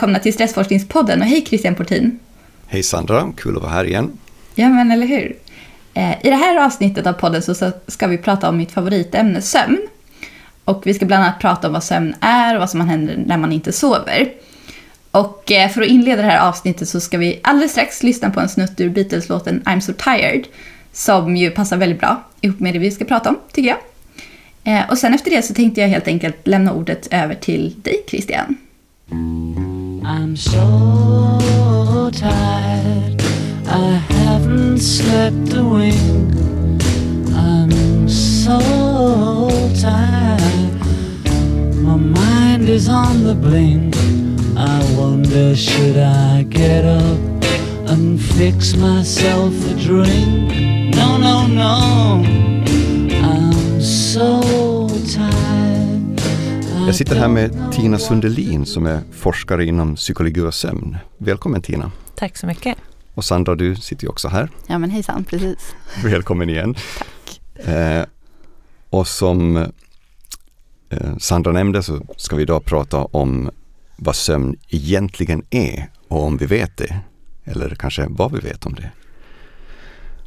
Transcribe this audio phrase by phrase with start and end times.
[0.00, 2.18] välkomna till Stressforskningspodden och hej Christian Portin.
[2.66, 4.10] Hej Sandra, kul att vara här igen.
[4.54, 5.36] Ja men eller hur.
[5.94, 9.78] Eh, I det här avsnittet av podden så ska vi prata om mitt favoritämne sömn.
[10.64, 13.36] Och vi ska bland annat prata om vad sömn är och vad som händer när
[13.36, 14.32] man inte sover.
[15.10, 18.40] Och eh, för att inleda det här avsnittet så ska vi alldeles strax lyssna på
[18.40, 20.44] en snutt ur Beatles-låten I'm so tired.
[20.92, 23.78] Som ju passar väldigt bra ihop med det vi ska prata om, tycker jag.
[24.64, 28.04] Eh, och sen efter det så tänkte jag helt enkelt lämna ordet över till dig,
[28.08, 28.56] Christian.
[29.12, 33.20] I'm so tired
[33.66, 36.34] I haven't slept a wink
[37.34, 39.48] I'm so
[39.80, 40.74] tired
[41.82, 43.96] My mind is on the blink.
[44.56, 47.18] I wonder should I get up
[47.90, 50.94] and fix myself a drink?
[50.94, 52.22] No, no, no
[53.24, 55.39] I'm so tired
[56.90, 60.96] Jag sitter här med Tina Sundelin som är forskare inom psykologi och sömn.
[61.18, 61.92] Välkommen Tina!
[62.14, 62.78] Tack så mycket!
[63.14, 64.48] Och Sandra, du sitter ju också här.
[64.66, 65.74] Ja men hejsan, precis.
[66.04, 66.74] Välkommen igen!
[66.98, 67.68] Tack!
[67.68, 68.04] Eh,
[68.90, 69.56] och som
[70.90, 73.50] eh, Sandra nämnde så ska vi idag prata om
[73.96, 77.00] vad sömn egentligen är och om vi vet det.
[77.44, 78.90] Eller kanske vad vi vet om det.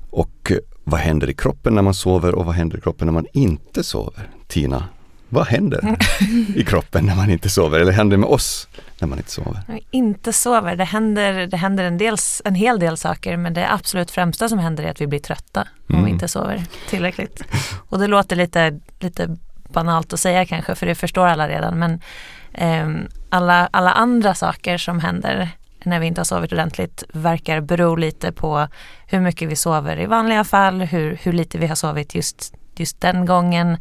[0.09, 3.13] Och eh, vad händer i kroppen när man sover och vad händer i kroppen när
[3.13, 4.29] man inte sover?
[4.47, 4.83] Tina,
[5.33, 5.97] vad händer
[6.55, 7.79] i kroppen när man inte sover?
[7.79, 8.67] Eller händer med oss
[8.99, 9.61] när man inte sover?
[9.91, 14.11] Inte sover, det händer, det händer en, del, en hel del saker men det absolut
[14.11, 16.05] främsta som händer är att vi blir trötta om mm.
[16.05, 17.43] vi inte sover tillräckligt.
[17.89, 19.37] Och det låter lite, lite
[19.69, 22.01] banalt att säga kanske för det förstår alla redan men
[22.53, 25.49] eh, alla, alla andra saker som händer
[25.85, 28.67] när vi inte har sovit ordentligt verkar bero lite på
[29.07, 33.01] hur mycket vi sover i vanliga fall, hur, hur lite vi har sovit just, just
[33.01, 33.77] den gången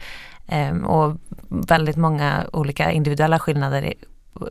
[0.84, 1.16] och
[1.48, 3.94] väldigt många olika individuella skillnader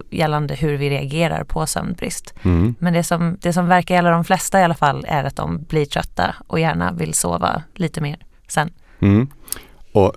[0.10, 2.34] gällande hur vi reagerar på sömnbrist.
[2.42, 2.76] Mm.
[2.80, 5.64] Men det som, det som verkar gälla de flesta i alla fall är att de
[5.64, 8.70] blir trötta och gärna vill sova lite mer sen.
[9.00, 9.28] Mm.
[9.92, 10.14] Och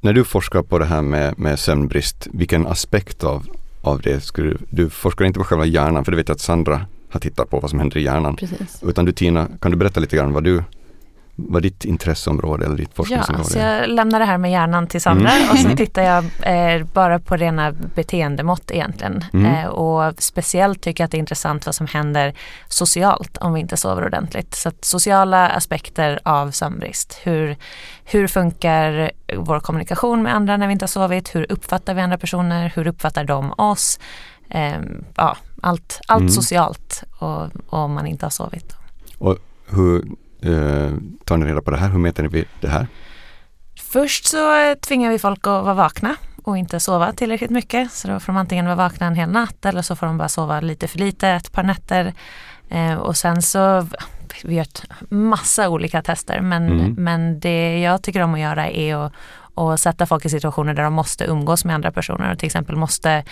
[0.00, 3.46] när du forskar på det här med, med sömnbrist, vilken aspekt av,
[3.82, 6.40] av det skulle du, du forskar inte på själva hjärnan, för det vet jag att
[6.40, 8.36] Sandra har tittat på vad som händer i hjärnan.
[8.36, 8.82] Precis.
[8.82, 10.62] Utan du Tina, kan du berätta lite grann vad du
[11.34, 15.00] vad ditt intresseområde eller ditt forskningsområde ja, så jag lämnar det här med hjärnan till
[15.00, 15.50] Sandra mm.
[15.50, 15.76] och så mm.
[15.76, 19.24] tittar jag eh, bara på rena beteendemått egentligen.
[19.32, 19.46] Mm.
[19.46, 22.34] Eh, och speciellt tycker jag att det är intressant vad som händer
[22.68, 24.54] socialt om vi inte sover ordentligt.
[24.54, 27.20] Så sociala aspekter av sömnbrist.
[27.22, 27.56] Hur,
[28.04, 31.34] hur funkar vår kommunikation med andra när vi inte har sovit?
[31.34, 32.72] Hur uppfattar vi andra personer?
[32.74, 33.98] Hur uppfattar de oss?
[34.48, 34.80] Eh,
[35.16, 36.32] ja, allt allt mm.
[36.32, 38.76] socialt och, och om man inte har sovit.
[39.18, 40.04] Och hur
[40.42, 40.92] eh,
[41.24, 41.88] tar ni reda på det här?
[41.88, 42.86] Hur mäter ni det här?
[43.80, 47.92] Först så tvingar vi folk att vara vakna och inte sova tillräckligt mycket.
[47.92, 50.28] Så då får de antingen vara vakna en hel natt eller så får de bara
[50.28, 52.14] sova lite för lite ett par nätter.
[52.68, 53.86] Eh, och sen så,
[54.44, 54.66] vi gör
[55.08, 56.94] massa olika tester men, mm.
[56.98, 59.12] men det jag tycker om att göra är att,
[59.54, 62.76] att sätta folk i situationer där de måste umgås med andra personer och till exempel
[62.76, 63.24] måste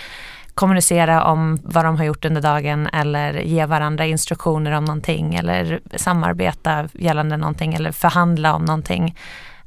[0.55, 5.81] kommunicera om vad de har gjort under dagen eller ge varandra instruktioner om någonting eller
[5.97, 9.16] samarbeta gällande någonting eller förhandla om någonting.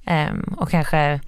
[0.06, 1.20] Um, och kanske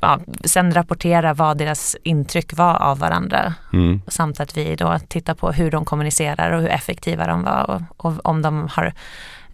[0.00, 3.54] ja, sen rapportera vad deras intryck var av varandra.
[3.72, 4.02] Mm.
[4.06, 8.06] Samt att vi då tittar på hur de kommunicerar och hur effektiva de var och,
[8.06, 8.92] och om de har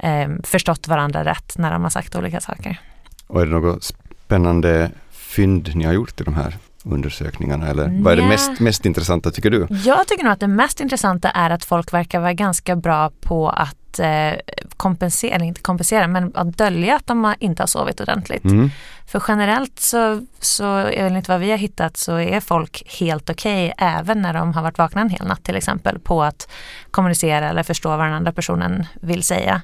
[0.03, 2.81] um, förstått varandra rätt när de har sagt olika saker.
[3.27, 8.13] Och är det något spännande fynd ni har gjort i de här undersökningarna eller vad
[8.13, 9.67] är det mest, mest intressanta tycker du?
[9.71, 13.49] Jag tycker nog att det mest intressanta är att folk verkar vara ganska bra på
[13.49, 14.33] att eh,
[14.77, 18.45] kompensera, eller inte kompensera, men att dölja att de inte har sovit ordentligt.
[18.45, 18.71] Mm.
[19.07, 23.89] För generellt så, så enligt vad vi har hittat så är folk helt okej okay,
[23.89, 26.49] även när de har varit vakna en hel natt till exempel på att
[26.91, 29.63] kommunicera eller förstå vad den andra personen vill säga.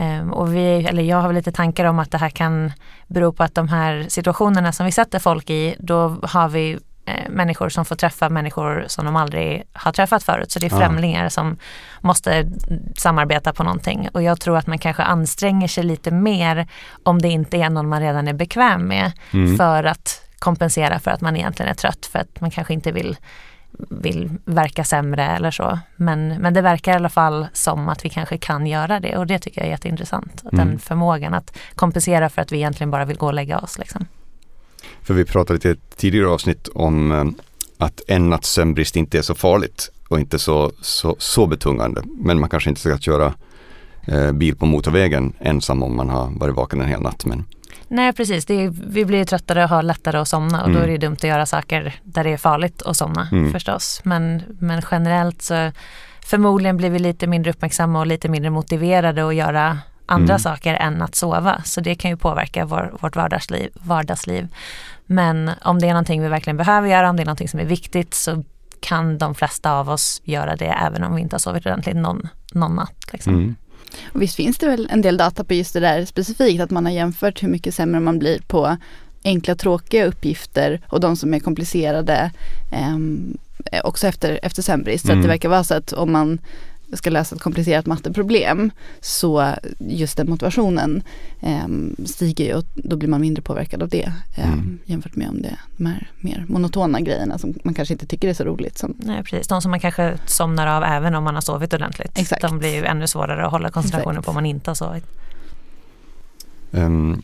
[0.00, 2.72] Um, och vi, eller jag har väl lite tankar om att det här kan
[3.06, 7.30] bero på att de här situationerna som vi sätter folk i, då har vi eh,
[7.30, 10.50] människor som får träffa människor som de aldrig har träffat förut.
[10.50, 11.56] Så det är främlingar som
[12.00, 12.50] måste
[12.96, 14.08] samarbeta på någonting.
[14.12, 16.66] Och jag tror att man kanske anstränger sig lite mer
[17.02, 19.56] om det inte är någon man redan är bekväm med mm.
[19.56, 23.16] för att kompensera för att man egentligen är trött för att man kanske inte vill
[23.78, 25.78] vill verka sämre eller så.
[25.96, 29.26] Men, men det verkar i alla fall som att vi kanske kan göra det och
[29.26, 30.42] det tycker jag är jätteintressant.
[30.42, 30.56] Mm.
[30.56, 33.78] Den förmågan att kompensera för att vi egentligen bara vill gå och lägga oss.
[33.78, 34.06] Liksom.
[35.02, 37.24] För vi pratade lite tidigare avsnitt om eh,
[37.78, 42.02] att en natts sömnbrist inte är så farligt och inte så, så, så betungande.
[42.04, 43.34] Men man kanske inte ska köra
[44.06, 47.26] eh, bil på motorvägen ensam om man har varit vaken en hel natt.
[47.26, 47.44] Men
[47.92, 50.78] Nej precis, är, vi blir tröttare och har lättare att somna och mm.
[50.78, 53.52] då är det dumt att göra saker där det är farligt att somna mm.
[53.52, 54.00] förstås.
[54.04, 55.72] Men, men generellt så
[56.26, 60.38] förmodligen blir vi lite mindre uppmärksamma och lite mindre motiverade att göra andra mm.
[60.38, 61.62] saker än att sova.
[61.64, 64.48] Så det kan ju påverka vår, vårt vardagsliv, vardagsliv.
[65.06, 67.64] Men om det är någonting vi verkligen behöver göra, om det är någonting som är
[67.64, 68.44] viktigt så
[68.80, 72.28] kan de flesta av oss göra det även om vi inte har sovit ordentligt någon,
[72.52, 73.12] någon natt.
[73.12, 73.34] Liksom.
[73.34, 73.56] Mm.
[74.04, 76.84] Och visst finns det väl en del data på just det där specifikt, att man
[76.84, 78.76] har jämfört hur mycket sämre man blir på
[79.24, 82.30] enkla tråkiga uppgifter och de som är komplicerade
[82.72, 85.04] eh, också efter, efter sömnbrist.
[85.04, 85.08] Mm.
[85.08, 85.34] Så att det mm.
[85.34, 86.38] verkar vara så att om man
[86.92, 91.02] ska lösa ett komplicerat matteproblem så just den motivationen
[91.40, 91.66] eh,
[92.04, 94.78] stiger ju och då blir man mindre påverkad av det eh, mm.
[94.84, 98.28] jämfört med om det är de här mer monotona grejerna som man kanske inte tycker
[98.28, 98.78] är så roligt.
[98.78, 98.94] Som...
[98.98, 102.18] Nej precis, de som man kanske somnar av även om man har sovit ordentligt.
[102.18, 102.42] Exakt.
[102.42, 104.24] De blir ju ännu svårare att hålla koncentrationen Exakt.
[104.24, 105.04] på om man inte har sovit.
[106.70, 107.22] Um,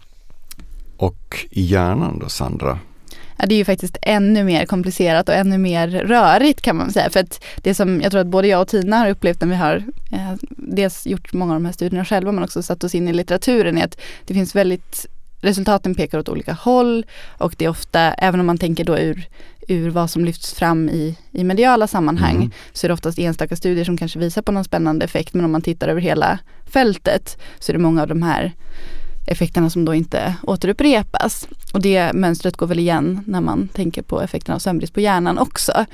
[0.97, 2.79] och i hjärnan då Sandra,
[3.39, 7.11] ja, det är ju faktiskt ännu mer komplicerat och ännu mer rörigt kan man säga.
[7.11, 9.55] För att det som jag tror att både jag och Tina har upplevt när vi
[9.55, 9.77] har
[10.13, 13.13] eh, dels gjort många av de här studierna själva men också satt oss in i
[13.13, 15.07] litteraturen är att det finns väldigt
[15.41, 17.07] Resultaten pekar åt olika håll
[17.39, 19.29] och det är ofta, även om man tänker då ur,
[19.69, 22.51] ur vad som lyfts fram i, i mediala sammanhang, mm.
[22.73, 25.35] så är det oftast enstaka studier som kanske visar på någon spännande effekt.
[25.35, 28.53] Men om man tittar över hela fältet så är det många av de här
[29.29, 31.49] effekterna som då inte återupprepas.
[31.73, 35.39] Och det mönstret går väl igen när man tänker på effekterna av sömnbrist på hjärnan
[35.39, 35.85] också.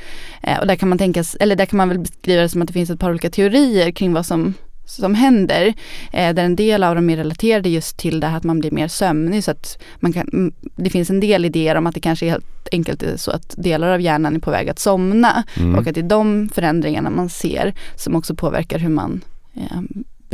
[0.42, 2.68] Eh, och där kan man tänka, eller där kan man väl beskriva det som att
[2.68, 4.54] det finns ett par olika teorier kring vad som
[4.86, 5.74] som händer.
[6.12, 8.70] Eh, där en del av dem är relaterade just till det här att man blir
[8.70, 9.44] mer sömnig.
[9.44, 12.68] Så att man kan, det finns en del idéer om att det kanske är helt
[12.72, 15.44] enkelt är så att delar av hjärnan är på väg att somna.
[15.56, 15.74] Mm.
[15.74, 19.20] Och att det är de förändringarna man ser som också påverkar hur man
[19.54, 19.80] eh,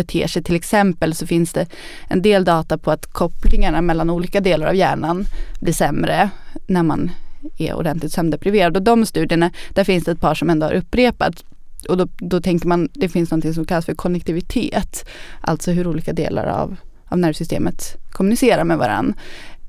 [0.02, 0.42] beter sig.
[0.42, 1.66] Till exempel så finns det
[2.08, 5.26] en del data på att kopplingarna mellan olika delar av hjärnan
[5.60, 6.30] blir sämre
[6.66, 7.10] när man
[7.58, 8.76] är ordentligt sömndepriverad.
[8.76, 11.44] Och de studierna, där finns det ett par som ändå har upprepat.
[11.88, 15.08] Och då, då tänker man, det finns något som kallas för konnektivitet.
[15.40, 16.76] Alltså hur olika delar av,
[17.08, 19.14] av nervsystemet kommunicerar med varandra.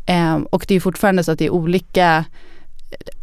[0.06, 2.26] Eh, och det är fortfarande så att det är olika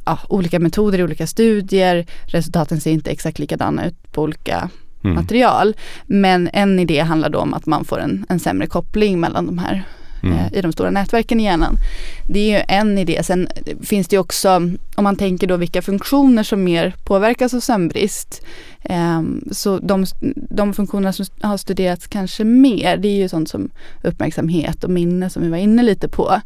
[0.05, 2.07] ja, olika metoder i olika studier.
[2.27, 4.71] Resultaten ser inte exakt likadana ut på olika
[5.05, 5.17] mm.
[5.17, 5.75] material.
[6.07, 9.59] Men en idé handlar då om att man får en, en sämre koppling mellan de
[9.59, 9.85] här
[10.23, 10.39] mm.
[10.39, 11.77] eh, i de stora nätverken i hjärnan.
[12.29, 13.23] Det är ju en idé.
[13.23, 13.49] Sen
[13.83, 14.49] finns det också,
[14.97, 18.43] om man tänker då vilka funktioner som mer påverkas av sömnbrist.
[18.83, 20.07] Eh, så de,
[20.51, 23.71] de funktioner som har studerats kanske mer, det är ju sånt som
[24.03, 26.41] uppmärksamhet och minne som vi var inne lite på.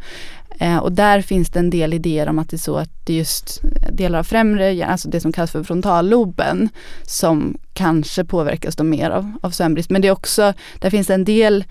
[0.62, 3.12] Eh, och där finns det en del idéer om att det är så att det
[3.12, 3.60] är just
[3.92, 6.68] delar av främre, alltså det som kallas för frontalloben,
[7.02, 9.90] som kanske påverkas då mer av, av sömnbrist.
[9.90, 11.64] Men det är också, där finns det en del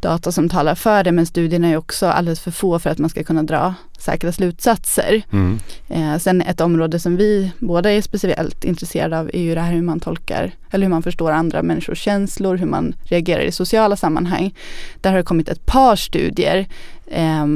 [0.00, 3.10] data som talar för det men studierna är också alldeles för få för att man
[3.10, 5.22] ska kunna dra säkra slutsatser.
[5.32, 5.58] Mm.
[5.88, 9.72] Eh, sen ett område som vi båda är speciellt intresserade av är ju det här
[9.72, 13.96] hur man tolkar eller hur man förstår andra människors känslor, hur man reagerar i sociala
[13.96, 14.54] sammanhang.
[15.00, 16.66] Där har det kommit ett par studier
[17.06, 17.46] eh,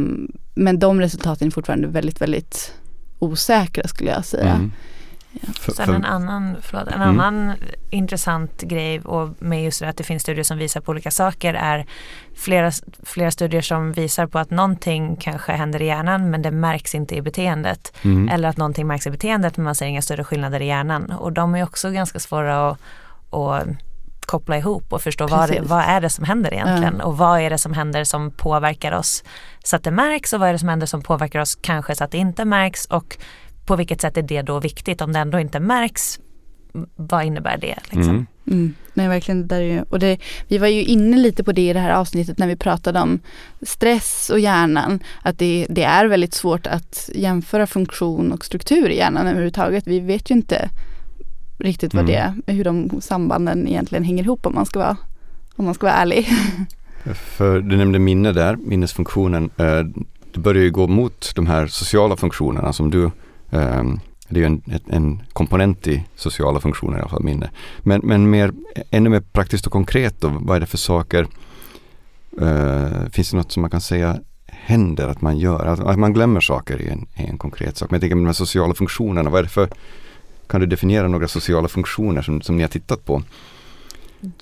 [0.55, 2.75] men de resultaten är fortfarande väldigt, väldigt
[3.19, 4.55] osäkra skulle jag säga.
[4.55, 4.73] Mm.
[5.33, 5.73] Ja.
[5.75, 7.21] Sen en annan, förlåt, en mm.
[7.21, 7.53] annan
[7.91, 11.55] intressant grej och med just det att det finns studier som visar på olika saker
[11.55, 11.87] är
[12.37, 12.71] flera,
[13.03, 17.17] flera studier som visar på att någonting kanske händer i hjärnan men det märks inte
[17.17, 17.97] i beteendet.
[18.03, 18.29] Mm.
[18.29, 21.11] Eller att någonting märks i beteendet men man ser inga större skillnader i hjärnan.
[21.11, 22.79] Och de är också ganska svåra att,
[23.31, 23.67] att
[24.27, 27.05] koppla ihop och förstå vad, vad är det som händer egentligen ja.
[27.05, 29.25] och vad är det som händer som påverkar oss
[29.65, 32.05] så att det märks och vad är det som händer som påverkar oss kanske så
[32.05, 33.17] att det inte märks och
[33.67, 36.21] på vilket sätt är det då viktigt om det ändå inte märks
[36.97, 37.79] vad innebär det?
[37.91, 38.15] Liksom?
[38.15, 38.27] Mm.
[38.47, 38.75] Mm.
[38.95, 39.49] Nej, verkligen.
[39.49, 42.39] Där är och det, vi var ju inne lite på det i det här avsnittet
[42.39, 43.21] när vi pratade om
[43.63, 45.01] stress och hjärnan.
[45.23, 49.87] Att det, det är väldigt svårt att jämföra funktion och struktur i hjärnan överhuvudtaget.
[49.87, 50.71] Vi vet ju inte
[51.59, 52.43] riktigt vad mm.
[52.47, 54.97] det hur de sambanden egentligen hänger ihop om man ska vara,
[55.57, 56.29] om man ska vara ärlig.
[57.15, 59.51] För du nämnde minne där, minnesfunktionen.
[59.57, 59.81] Eh,
[60.35, 63.11] det börjar ju gå mot de här sociala funktionerna som du
[63.53, 67.51] Ehm, det är ju en, en komponent i sociala funktioner i alla fall, minne.
[67.81, 68.53] Men, men mer,
[68.91, 71.27] ännu mer praktiskt och konkret då, vad är det för saker?
[72.41, 75.67] Uh, finns det något som man kan säga händer att man gör?
[75.67, 77.91] Att, att man glömmer saker i en, en konkret sak.
[77.91, 79.69] Men jag tänker med de här sociala funktionerna, vad är det för
[80.47, 83.23] kan du definiera några sociala funktioner som, som ni har tittat på?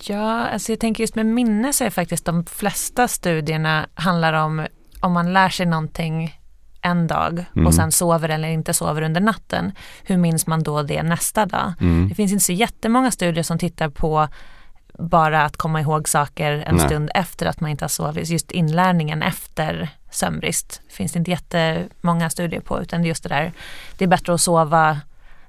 [0.03, 4.67] Ja, alltså jag tänker just med minne så är faktiskt de flesta studierna handlar om
[5.01, 6.40] om man lär sig någonting
[6.83, 7.67] en dag mm.
[7.67, 9.73] och sen sover eller inte sover under natten.
[10.03, 11.73] Hur minns man då det nästa dag?
[11.81, 12.09] Mm.
[12.09, 14.29] Det finns inte så jättemånga studier som tittar på
[14.99, 16.87] bara att komma ihåg saker en Nej.
[16.87, 18.29] stund efter att man inte har sovit.
[18.29, 20.83] Just inlärningen efter, sömnbrist.
[20.89, 23.53] finns det inte jättemånga studier på utan det är just det där,
[23.99, 25.01] det är bättre att sova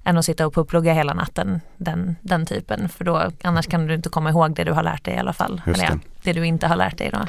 [0.03, 2.89] än att sitta och pupplugga hela natten, den, den typen.
[2.89, 5.33] För då, annars kan du inte komma ihåg det du har lärt dig i alla
[5.33, 5.61] fall.
[5.65, 5.99] Just Eller, det.
[6.23, 7.19] det du inte har lärt dig då.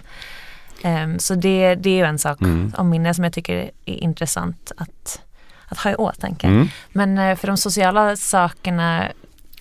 [0.83, 2.73] Ehm, så det, det är ju en sak Mm.
[2.77, 5.21] om minne som jag tycker är intressant att,
[5.69, 6.47] att ha i åtanke.
[6.47, 6.69] Mm.
[6.93, 9.09] Men eh, för de sociala sakerna,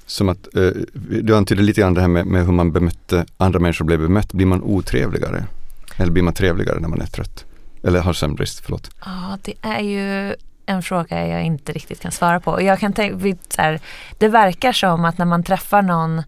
[0.05, 0.69] Som att, eh,
[1.21, 4.33] du antydde lite grann det här med, med hur man bemötte, andra människor blev bemött.
[4.33, 5.45] Blir man otrevligare?
[5.97, 7.45] Eller blir man trevligare när man är trött?
[7.83, 8.89] Eller har sömnbrist, förlåt.
[9.05, 10.35] ja det är ju
[10.65, 12.61] en fråga jag inte riktigt kan svara på.
[12.61, 13.79] Jag kan tänka, här,
[14.17, 16.23] det verkar som att när man träffar någon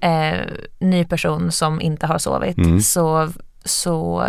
[0.00, 0.40] eh,
[0.78, 2.80] ny person som inte har sovit Mm.
[2.80, 3.32] så,
[3.66, 4.24] så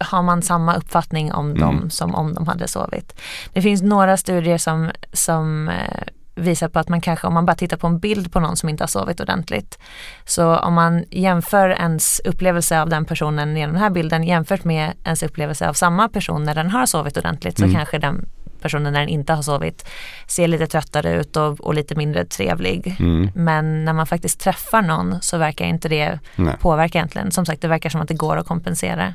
[0.00, 1.60] har man samma uppfattning om Mm.
[1.60, 3.20] dem som om de hade sovit.
[3.52, 6.02] Det finns några studier som, som eh,
[6.34, 8.68] visar på att man kanske, om man bara tittar på en bild på någon som
[8.68, 9.78] inte har sovit ordentligt,
[10.24, 14.92] så om man jämför ens upplevelse av den personen i den här bilden jämfört med
[15.04, 17.76] ens upplevelse av samma person när den har sovit ordentligt så Mm.
[17.76, 18.28] kanske den
[18.62, 19.88] personen när den inte har sovit
[20.26, 22.96] ser lite tröttare ut och, och lite mindre trevlig.
[22.98, 23.30] Mm.
[23.34, 26.56] Men när man faktiskt träffar någon så verkar inte det Nej.
[26.60, 27.30] påverka egentligen.
[27.30, 29.14] Som sagt, det verkar som att det går att kompensera.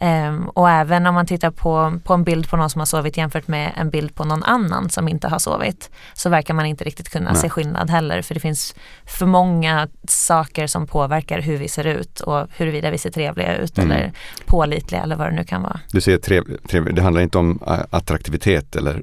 [0.00, 3.16] Ehm, och även om man tittar på, på en bild på någon som har sovit
[3.16, 6.84] jämfört med en bild på någon annan som inte har sovit så verkar man inte
[6.84, 7.40] riktigt kunna Nej.
[7.40, 8.22] se skillnad heller.
[8.22, 8.74] För det finns
[9.06, 13.78] för många saker som påverkar hur vi ser ut och huruvida vi ser trevliga ut
[13.78, 13.90] Mm.
[13.90, 14.12] eller
[14.46, 15.80] pålitliga eller vad det nu kan vara.
[15.92, 19.02] Du säger trev, trev, det handlar inte om eh, attraktivitet eller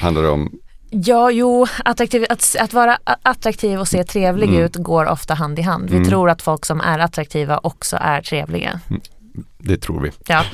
[0.00, 0.50] handlar det om,
[0.92, 4.60] Ja, jo, attraktiv, att, att vara attraktiv och se trevlig Mm.
[4.60, 5.90] ut går ofta hand i hand.
[5.90, 6.08] Vi Mm.
[6.08, 8.80] tror att folk som är attraktiva också är trevliga.
[9.58, 10.10] Det tror vi.
[10.26, 10.44] Ja,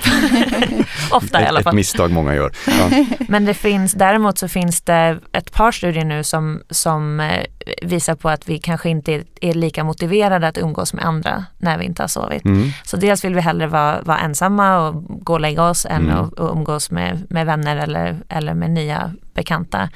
[1.10, 1.74] ofta i Ett, alla ett fall.
[1.74, 2.52] misstag många gör.
[2.66, 3.04] Ja.
[3.28, 7.44] Men det finns, däremot så finns det ett par studier nu som, som eh,
[7.82, 11.84] visar på att vi kanske inte är, lika motiverade att umgås med andra när vi
[11.84, 12.44] inte har sovit.
[12.44, 12.70] Mm.
[12.84, 16.16] Så dels vill vi hellre vara, vara ensamma och gå och lägga oss än Mm.
[16.18, 19.88] att, att umgås med, med vänner eller, eller med nya bekanta.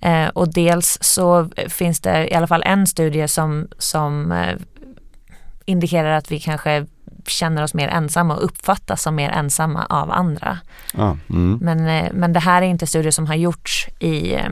[0.00, 4.54] Eh, och dels så finns det i alla fall en studie som, som eh,
[5.64, 6.86] indikerar att vi kanske
[7.30, 10.58] känner oss mer ensamma och uppfattas som mer ensamma av andra.
[10.94, 11.16] Ja.
[11.30, 11.58] Mm.
[11.62, 14.42] Men, eh, men det här är inte studier som har gjorts i eh,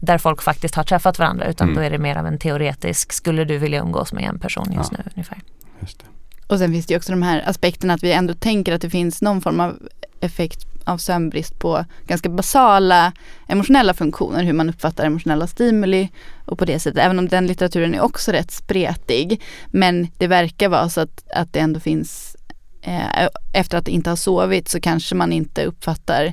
[0.00, 1.76] där folk faktiskt har träffat varandra utan Mm.
[1.76, 4.92] då är det mer av en teoretisk, skulle du vilja umgås med en person just
[4.92, 4.98] Ja.
[5.04, 5.38] nu ungefär.
[5.80, 6.04] Just det.
[6.46, 8.90] Och sen finns det ju också de här aspekterna att vi ändå tänker att det
[8.90, 9.78] finns någon form av
[10.20, 13.12] effekt av sömnbrist på ganska basala
[13.48, 16.08] emotionella funktioner, hur man uppfattar emotionella stimuli
[16.44, 19.42] och på det sättet, även om den litteraturen är också rätt spretig.
[19.66, 22.36] Men det verkar vara så att, att det ändå finns,
[22.82, 26.32] eh, efter att inte ha sovit så kanske man inte uppfattar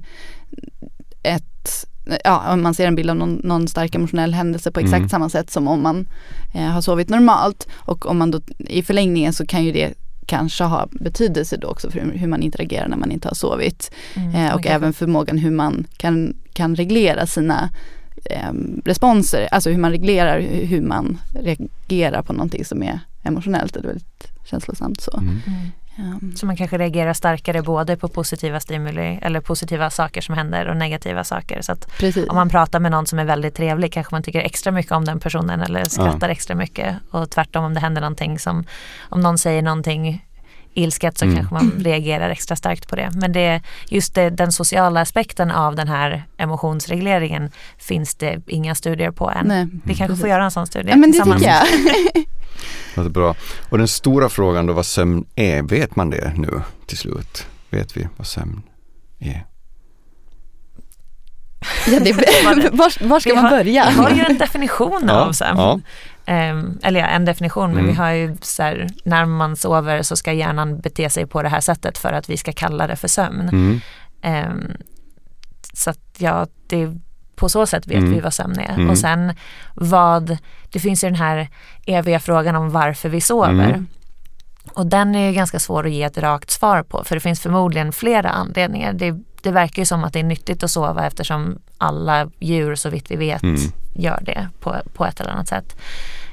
[1.24, 1.86] ett
[2.24, 5.10] Ja, om man ser en bild av någon, någon stark emotionell händelse på exakt Mm.
[5.10, 6.07] samma sätt som om man
[6.53, 7.67] eh, har sovit normalt.
[7.74, 9.93] Och om man då i förlängningen så kan ju det
[10.25, 13.92] kanske ha betydelse då också för hur, man interagerar när man inte har sovit.
[14.15, 14.72] Mm, Eh, och okej.
[14.72, 17.70] även förmågan hur man kan, kan reglera sina
[18.25, 18.53] eh,
[18.86, 23.88] responser, alltså hur man reglerar hur, hur man reagerar på någonting som är emotionellt eller
[23.88, 25.01] väldigt känslosamt.
[25.01, 25.18] Så.
[25.18, 25.39] Mm.
[25.95, 30.67] Ehm, Så man kanske reagerar starkare både på positiva stimuli eller positiva saker som händer
[30.67, 31.62] och negativa saker.
[31.62, 32.29] Så att precis.
[32.29, 35.05] om man pratar med någon som är väldigt trevlig kanske man tycker extra mycket om
[35.05, 36.95] den personen eller skrattar extra mycket.
[37.12, 38.63] Och tvärtom om det händer någonting som,
[39.09, 40.25] om någon säger någonting
[40.75, 41.36] ilsket så Mm.
[41.38, 43.10] kanske man reagerar extra starkt på det.
[43.13, 49.12] Men det, just det, den sociala aspekten av den här emotionsregleringen finns det inga studier
[49.12, 49.48] på än.
[49.48, 50.22] Nej, Vi kanske precis.
[50.22, 51.42] får göra en sån studie Ja men det tillsammans.
[51.42, 51.53] tycker
[52.15, 52.25] jag.
[52.96, 53.36] Låter bra.
[53.70, 57.48] Och den stora frågan då vad sömn är, vet man det nu till slut?
[57.70, 58.62] Vet vi vad sömn
[59.20, 59.46] är?
[61.88, 62.12] Ja, det,
[62.77, 63.89] var, var ska Vi man har- börja?
[63.89, 65.58] Vi har ju en definition av sömn.
[65.60, 65.80] ja.
[66.25, 67.92] Ehm, eller ja, en definition, men Mm.
[67.92, 71.50] vi har ju så här, när man sover så ska hjärnan bete sig på det
[71.50, 73.50] här sättet för att vi ska kalla det för sömn.
[73.50, 73.80] Mm.
[74.22, 74.72] Ehm,
[75.74, 76.94] så att ja, det,
[77.36, 78.13] på så sätt vet Mm.
[78.13, 78.74] vi vad sömn är.
[78.74, 78.89] Mm.
[78.89, 79.34] Och sen
[79.75, 80.38] vad,
[80.72, 81.50] det finns ju den här
[81.86, 83.70] eviga frågan om varför vi sover.
[83.70, 83.88] Mm.
[84.74, 87.39] Och den är ju ganska svår att ge ett rakt svar på för det finns
[87.42, 88.94] förmodligen flera anledningar.
[88.94, 92.89] Det, det verkar ju som att det är nyttigt att sova eftersom alla djur så
[92.89, 93.62] vitt vi vet Mm.
[93.93, 95.77] Gör det på, på ett eller annat sätt.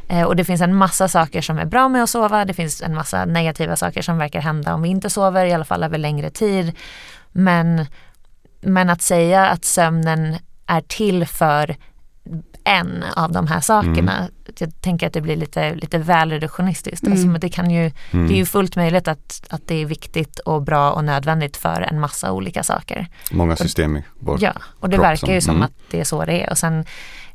[0.08, 2.44] Eh, och det finns en massa saker som är bra med att sova.
[2.44, 5.64] Det finns en massa negativa saker som verkar hända om vi inte sover, i alla
[5.64, 6.72] fall över längre tid.
[7.32, 7.86] Men,
[8.60, 10.36] men att säga att sömnen
[10.66, 11.76] är till för
[12.64, 14.16] en av de här sakerna.
[14.18, 14.30] Mm.
[14.58, 17.02] Jag tänker att det blir lite, lite väl reduktionistiskt.
[17.02, 17.12] Mm.
[17.12, 18.28] Alltså, men det, kan ju, Mm.
[18.28, 21.80] det är ju fullt möjligt att, att det är viktigt och bra och nödvändigt för
[21.80, 23.06] en massa olika saker.
[23.30, 25.62] Många system i vår Ja, och det kropp verkar ju som- som mm.
[25.66, 26.50] att det är så det är.
[26.50, 26.84] Och sen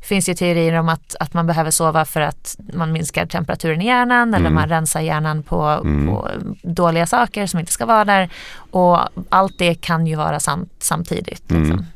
[0.06, 3.82] finns det ju teorier om att, att man behöver sova för att man minskar temperaturen
[3.82, 4.54] i hjärnan eller Mm.
[4.54, 6.06] man rensar hjärnan på, Mm.
[6.06, 6.28] på
[6.62, 8.28] dåliga saker som inte ska vara där.
[8.70, 8.98] Och
[9.28, 11.50] allt det kan ju vara sant samtidigt.
[11.50, 11.62] Mm.
[11.62, 11.86] Liksom.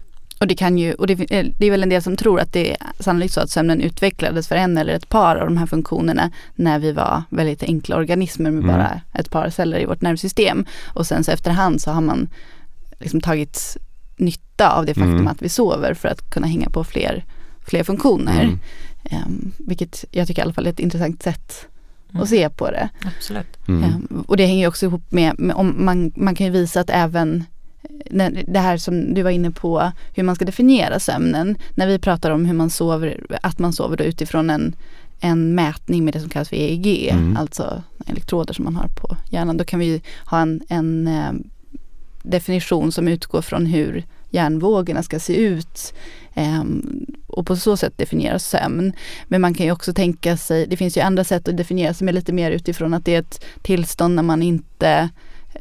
[0.40, 1.14] Och det kan ju, och det,
[1.58, 4.48] det är väl en del som tror att det är sannolikt så att sömnen utvecklades
[4.48, 8.50] för en eller ett par av de här funktionerna när vi var väldigt enkla organismer
[8.50, 8.76] med Mm.
[8.76, 10.64] bara ett par celler i vårt nervsystem.
[10.94, 12.28] Och sen så efterhand så har man
[13.00, 13.76] liksom tagit
[14.16, 15.28] nytta av det faktum Mm.
[15.28, 17.24] att vi sover för att kunna hänga på fler,
[17.70, 18.42] fler funktioner.
[18.44, 18.58] Mm.
[19.04, 21.66] Ehm, vilket jag tycker i alla fall är ett intressant sätt
[22.12, 22.22] Mm.
[22.22, 22.88] att se på det.
[23.16, 23.68] Absolut.
[23.68, 23.84] Mm.
[23.84, 26.80] Ehm, och det hänger ju också ihop med, med om man, man kan ju visa
[26.80, 27.44] att även
[28.10, 31.56] eh, det här som du var inne på, hur man ska definiera sömnen.
[31.74, 34.74] När vi pratar om hur man sover, att man sover då utifrån en,
[35.20, 37.36] en mätning med det som kallas för EEG, Mm.
[37.36, 39.56] alltså elektroder som man har på hjärnan.
[39.56, 41.32] Då kan vi ha en, en eh,
[42.22, 45.94] definition som utgår från hur hjärnvågorna ska se ut
[46.34, 48.92] ehm, och på så sätt definiera sömn.
[49.28, 52.08] Men man kan ju också tänka sig, det finns ju andra sätt att definiera som
[52.08, 55.08] är lite mer utifrån att det är ett tillstånd när man inte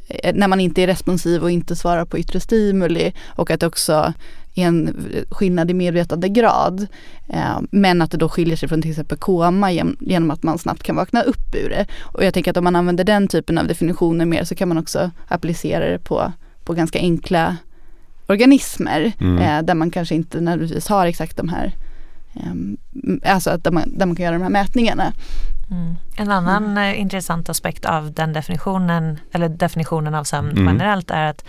[0.07, 3.67] eh, när man inte är responsiv och inte svarar på yttre stimuli och att det
[3.67, 4.13] också
[4.55, 4.95] är en
[5.29, 6.79] skillnad i medvetandegrad.
[6.79, 6.87] grad.
[7.27, 10.83] Eh, men att det då skiljer sig från till exempel koma genom att man snabbt
[10.83, 11.85] kan vakna upp ur det.
[11.99, 14.77] Och jag tänker att om man använder den typen av definitioner mer så kan man
[14.77, 16.31] också applicera det på,
[16.63, 17.57] på ganska enkla
[18.29, 19.37] organismer Mm.
[19.37, 21.71] eh, där man kanske inte nödvändigtvis har exakt de här
[22.35, 22.77] ehm,
[23.25, 25.13] alltså att där man, där man kan göra de här mätningarna.
[25.71, 25.95] Mm.
[26.17, 30.67] En annan eh, intressant aspekt av den definitionen, eller definitionen av sömn Mm.
[30.67, 31.45] generellt är att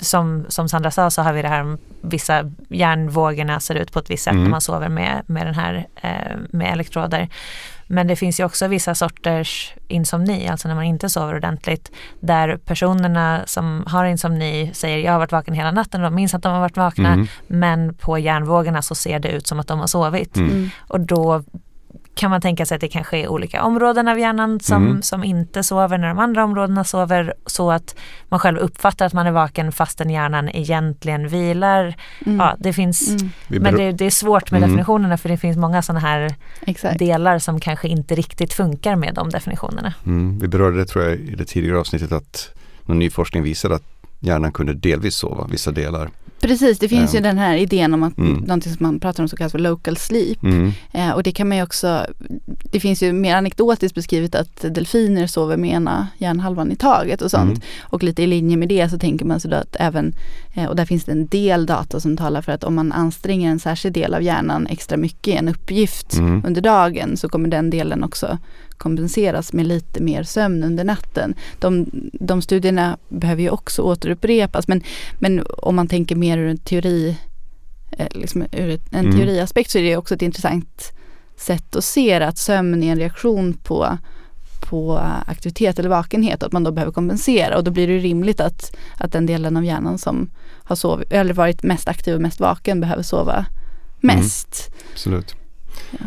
[0.00, 3.98] som, som Sandra sa så har vi det här om vissa hjärnvågorna ser ut på
[3.98, 4.44] ett visst sätt Mm.
[4.44, 7.28] när man sover med, med den här eh, med elektroder.
[7.92, 12.56] Men det finns ju också vissa sorters insomni, alltså när man inte sover ordentligt, där
[12.56, 16.42] personerna som har insomni säger jag har varit vaken hela natten och de minns att
[16.42, 17.26] de har varit vakna, Mm.
[17.46, 20.36] men på hjärnvågorna så ser det ut som att de har sovit.
[20.36, 20.70] Mm.
[20.78, 21.44] Och då
[22.14, 25.02] kan man tänka sig att det kanske är olika områden av hjärnan som, Mm.
[25.02, 27.94] som inte sover när de andra områdena sover så att
[28.28, 31.94] man själv uppfattar att man är vaken fastän hjärnan egentligen vilar.
[32.26, 32.38] Mm.
[32.38, 34.70] Ja, det finns, Mm, men det, det är svårt med Mm.
[34.70, 36.34] definitionerna för det finns många sådana här
[36.66, 36.98] exakt.
[36.98, 39.94] delar som kanske inte riktigt funkar med de definitionerna.
[40.06, 42.48] Mm, vi berörde det tror jag i det tidigare avsnittet att
[42.84, 43.82] någon ny forskning visade att
[44.20, 46.10] hjärnan kunde delvis sova vissa delar.
[46.40, 48.32] Precis, det finns ju den här idén om att Mm.
[48.34, 50.42] någonting som man pratar om som kallas för local sleep.
[50.42, 50.72] Mm.
[50.92, 52.06] Eh, och det kan man ju också,
[52.72, 57.30] det finns ju mer anekdotiskt beskrivet att delfiner sover med ena hjärnhalvan i taget och
[57.30, 57.50] sånt.
[57.50, 57.60] Mm.
[57.80, 60.14] Och lite i linje med det så tänker man sig då att även,
[60.68, 63.58] och där finns det en del data som talar för att om man anstränger en
[63.60, 66.42] särskild del av hjärnan extra mycket i en uppgift Mm.
[66.46, 68.38] under dagen så kommer den delen också
[68.76, 71.34] kompenseras med lite mer sömn under natten.
[71.58, 74.82] De, de studierna behöver ju också återupprepas men,
[75.18, 77.16] men om man tänker mer ur en teori,
[77.92, 79.16] eh, liksom ur en Mm.
[79.18, 80.92] teoriaspekt så är det också ett intressant
[81.36, 83.98] sätt att se att sömn är en reaktion på
[84.70, 88.76] på aktivitet eller vakenhet, att man då behöver kompensera och då blir det rimligt att,
[88.96, 90.30] att den delen av hjärnan som
[90.64, 93.46] har sovit, eller varit mest aktiv och mest vaken behöver sova
[94.00, 94.70] mest.
[94.92, 95.34] Absolut.
[95.90, 96.06] Ja.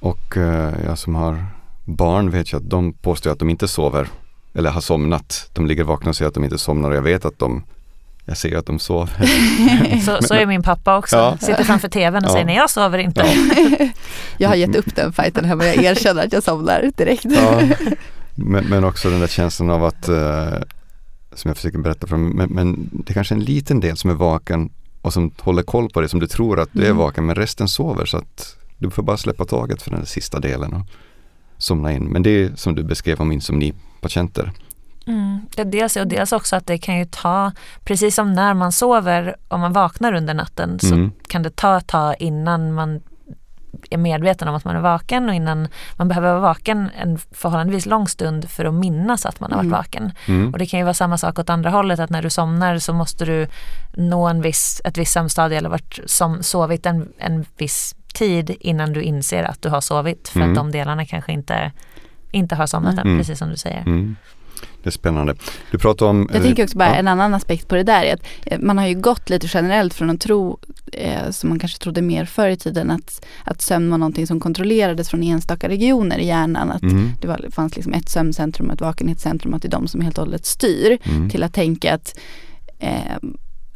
[0.00, 1.46] Och eh, jag som har
[1.84, 4.08] barn vet ju att de påstår att de inte sover
[4.54, 5.50] eller har somnat.
[5.52, 7.62] De ligger vakna och säger att de inte somnar och jag vet att de
[8.28, 9.26] jag ser att de sover.
[10.04, 11.16] Så, så är min pappa också.
[11.16, 11.36] Ja.
[11.40, 12.32] Sitter framför tvn och Ja.
[12.32, 13.20] säger nej jag sover inte.
[13.20, 13.88] Ja.
[14.38, 17.24] Jag har gett upp den fighten hemma, jag erkänner att jag somnar direkt.
[17.24, 17.60] Ja.
[18.34, 20.48] Men, men också den där känslan av att, eh,
[21.34, 23.96] som jag försöker berätta för dem, men, men det är kanske är en liten del
[23.96, 24.70] som är vaken
[25.02, 26.96] och som håller koll på det, som du tror att du är Mm.
[26.96, 30.72] vaken, men resten sover så att du får bara släppa taget för den sista delen
[30.72, 30.86] och
[31.58, 32.04] somna in.
[32.04, 34.52] Men det är som du beskrev om insomnipatienter.
[35.08, 35.40] Mm.
[35.56, 37.52] Det dels och dels också att det kan ju ta,
[37.84, 41.12] precis som när man sover, om man vaknar under natten så Mm.
[41.28, 43.00] kan det ta ett tag innan man
[43.90, 47.86] är medveten om att man är vaken och innan man behöver vara vaken en förhållandevis
[47.86, 49.76] lång stund för att minnas att man har varit Mm.
[49.78, 50.12] vaken.
[50.28, 50.52] Mm.
[50.52, 52.92] Och det kan ju vara samma sak åt andra hållet att när du somnar så
[52.92, 53.46] måste du
[53.96, 58.92] nå en viss, ett visst sömnstadie eller varit som, sovit en, en viss tid innan
[58.92, 60.50] du inser att du har sovit för Mm.
[60.50, 61.72] att de delarna kanske inte,
[62.30, 63.18] inte har somnat än, Mm.
[63.18, 63.82] precis som du säger.
[64.82, 65.34] Det är spännande.
[65.70, 66.28] Du pratar om...
[66.32, 66.94] Jag tänker också bara ja.
[66.94, 69.94] en annan aspekt på det där är att eh, man har ju gått lite generellt
[69.94, 70.58] från att tro,
[70.92, 74.40] eh, som man kanske trodde mer förr i tiden, att, att sömn var någonting som
[74.40, 76.70] kontrollerades från enstaka regioner i hjärnan.
[76.70, 77.10] Att Mm.
[77.20, 80.00] det var, fanns liksom ett sömncentrum och ett vakenhetscentrum och att det är de som
[80.00, 80.98] helt och hållet styr.
[81.02, 81.30] Mm.
[81.30, 82.18] Till att tänka att,
[82.78, 83.16] eh,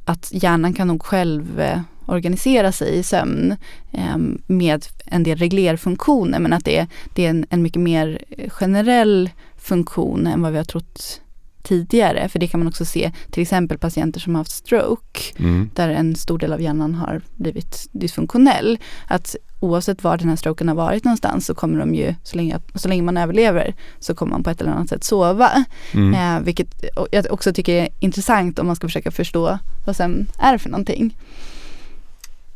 [0.05, 3.57] att hjärnan kan nog själv eh, organisera sig i sömn
[3.93, 8.19] eh, med en del reglerfunktioner men att det är, det är en, en mycket mer
[8.49, 11.21] generell funktion än vad vi har trott
[11.63, 12.29] tidigare.
[12.29, 15.71] För det kan man också se till exempel patienter som har haft stroke Mm.
[15.75, 18.79] där en stor del av hjärnan har blivit dysfunktionell.
[19.09, 22.61] Att oavsett var den här stroken har varit någonstans så kommer de ju, så länge,
[22.75, 25.65] så länge man överlever, så kommer man på ett eller annat sätt sova.
[25.95, 26.15] Mm.
[26.15, 30.59] Eh, vilket jag också tycker är intressant om man ska försöka förstå vad sömn är
[30.59, 31.17] för någonting.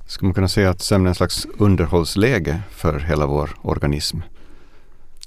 [0.06, 4.18] Ska man kunna säga att sömn är en slags underhållsläge för hela vår organism?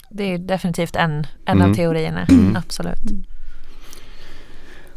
[0.10, 1.12] Det är definitivt en,
[1.46, 1.72] en Mm.
[1.72, 2.56] av teorierna, Mm.
[2.56, 3.00] absolut.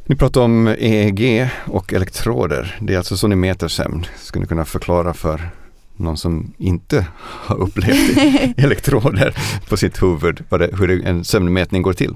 [0.04, 2.76] Ni pratar om EEG och elektroder.
[2.80, 4.06] Det är alltså så ni mäter sömn.
[4.16, 5.50] Skulle ni kunna förklara för
[5.96, 8.16] någon som inte har upplevt
[8.58, 9.34] elektroder
[9.68, 12.14] på sitt huvud det, hur en sömnmätning går till?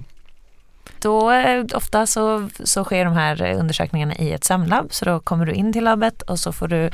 [1.00, 5.46] Då eh, ofta så, så sker de här undersökningarna i ett sömnlabb så då kommer
[5.46, 6.90] du in till labbet och så får du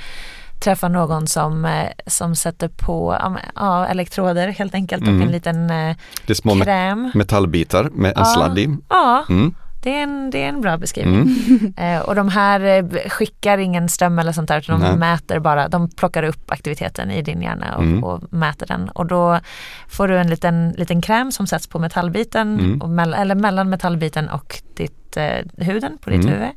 [0.63, 3.17] träffa någon som, eh, som sätter på
[3.55, 5.17] ja, elektroder helt enkelt Mm.
[5.21, 5.97] och en liten eh,
[6.27, 7.11] Det är små kräm.
[7.15, 8.25] metallbitar med en Ja.
[8.25, 8.77] sladd i.
[8.89, 9.55] Ja, Mm.
[9.83, 11.21] det är en, det är en bra beskrivning.
[11.21, 11.75] Mm.
[11.77, 14.97] Eh, och de här skickar ingen ström eller sånt där utan de Nej.
[14.97, 18.05] mäter bara, de plockar upp aktiviteten i din hjärna och, Mm.
[18.05, 18.89] och mäter den.
[18.89, 19.41] Och då
[19.89, 22.83] får du en liten, liten kräm som sätts på metallbiten, Mm.
[22.83, 26.35] och mell- eller mellan metallbiten och ditt, eh, huden på ditt Mm.
[26.35, 26.51] huvud.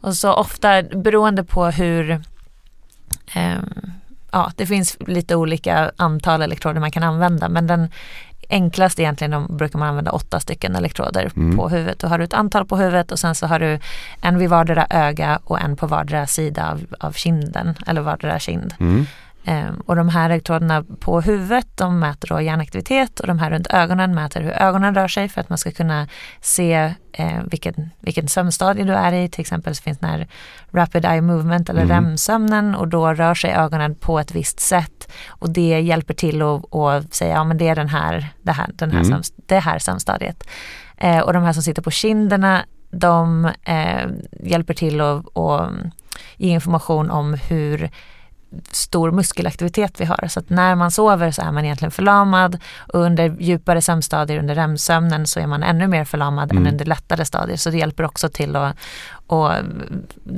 [0.00, 2.20] Och så ofta beroende på hur
[4.34, 7.88] Ja, det finns lite olika antal elektroder man kan använda men den
[8.48, 11.56] enklaste egentligen de brukar man använda åtta stycken elektroder Mm.
[11.56, 11.98] på huvudet.
[11.98, 13.78] Då har du ett antal på huvudet och sen så har du
[14.22, 18.74] en vid vardera öga och en på vardera sida av, av kinden eller vardera kind.
[18.80, 19.06] Mm.
[19.44, 23.66] Ehm, och de här elektroderna på huvudet de mäter då hjärnaktivitet och de här runt
[23.66, 26.08] ögonen mäter hur ögonen rör sig för att man ska kunna
[26.40, 29.28] se eh, vilken, vilken sömnstadie du är i.
[29.28, 30.28] Till exempel så finns den här
[30.72, 31.90] rapid eye movement eller Mm.
[31.94, 36.74] REM-sömnen och då rör sig ögonen på ett visst sätt och det hjälper till att,
[36.74, 39.10] att säga ja men det är den här, det här, den här, Mm.
[39.22, 40.44] sömn, det här sömnstadiet.
[40.96, 44.06] Eh, och de här som sitter på kinderna de eh,
[44.42, 45.24] hjälper till att
[46.36, 47.90] ge information om hur
[48.70, 50.28] stor muskelaktivitet vi har.
[50.28, 52.58] Så att när man sover så är man egentligen förlamad
[52.92, 56.66] och under djupare sömnstadier under REM-sömnen så är man ännu mer förlamad Mm.
[56.66, 57.56] än under lättare stadier.
[57.56, 58.76] Så det hjälper också till att,
[59.26, 59.50] och,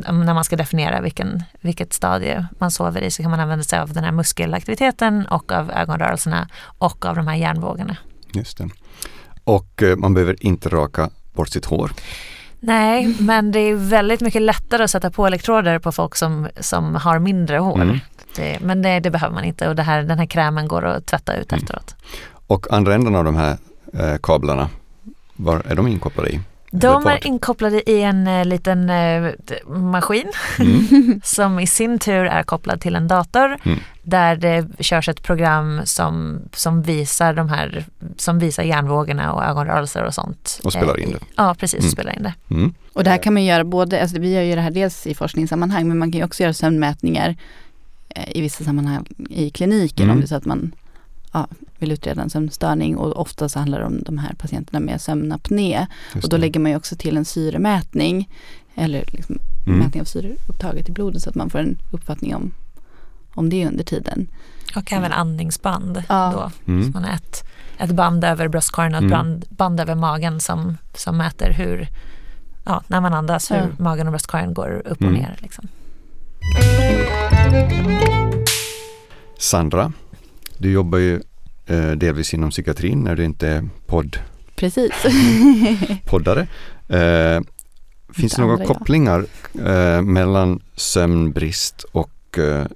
[0.09, 3.79] när man ska definiera vilken, vilket stadie man sover i så kan man använda sig
[3.79, 6.49] av den här muskelaktiviteten och av ögonrörelserna
[6.79, 7.97] och av de här hjärnvågorna.
[8.33, 8.69] Just det.
[9.45, 11.91] Och eh, man behöver inte raka bort sitt hår.
[12.67, 16.95] Nej, men det är väldigt mycket lättare att sätta på elektroder på folk som, som
[16.95, 17.83] har mindre hår.
[17.83, 17.99] Mm.
[18.37, 21.07] Det, men det, det behöver man inte och det här, den här krämen går att
[21.07, 21.63] tvätta ut Mm.
[21.63, 21.95] efteråt.
[22.47, 23.57] Och andra änden av de här
[23.95, 24.69] eh, kablarna,
[25.37, 26.41] var är de inkopplade i?
[26.81, 29.31] De är inkopplade i en eh, liten eh,
[29.69, 31.21] maskin Mm.
[31.25, 33.79] som i sin tur är kopplad till en dator Mm.
[34.03, 37.85] där det körs ett program som, som visar de här,
[38.17, 40.61] som visar hjärnvågorna och ögonrörelser och sånt.
[40.65, 41.19] Och spelar eh, in i- det.
[41.37, 41.87] Ja, precis, Mm.
[41.87, 42.35] och spelar in det.
[42.51, 42.75] Mm.
[42.93, 45.15] Och det här kan man göra både, alltså vi gör ju det här dels i
[45.15, 47.37] forskningssammanhang men man kan ju också göra sömnmätningar
[48.09, 50.15] eh, i vissa sammanhang i kliniken Mm.
[50.17, 50.73] om det är så att man
[51.35, 51.47] ja,
[51.79, 55.87] vill utreda en sömnstörning och ofta så handlar det om de här patienterna med sömnapné.
[56.23, 58.29] Och då lägger man ju också till en syremätning
[58.75, 59.79] eller liksom Mm.
[59.79, 62.53] mätning av syreupptaget i blodet så att man får en uppfattning om,
[63.35, 64.29] om det under tiden.
[64.77, 66.33] Och även andningsband Ja.
[66.67, 66.73] då.
[66.73, 66.85] Mm.
[66.85, 67.45] Så man har ett,
[67.79, 69.11] ett band över bröstkorgen och ett Mm.
[69.11, 71.89] band, band över magen som, som mäter hur,
[72.65, 73.67] ja, när man andas, hur Ja.
[73.79, 75.15] magen och bröstkorgen går upp och Mm.
[75.15, 75.37] ner.
[75.39, 75.69] Liksom.
[79.39, 79.93] Sandra,
[80.59, 81.21] du jobbar ju
[81.67, 84.19] eh, delvis inom psykiatrin när du inte är podd,
[84.57, 84.93] Precis.
[86.05, 86.47] poddare.
[86.89, 87.41] Eh,
[88.13, 88.75] finns det några andra, ja.
[88.75, 89.27] kopplingar
[89.65, 92.67] eh, mellan sömnbrist och eh,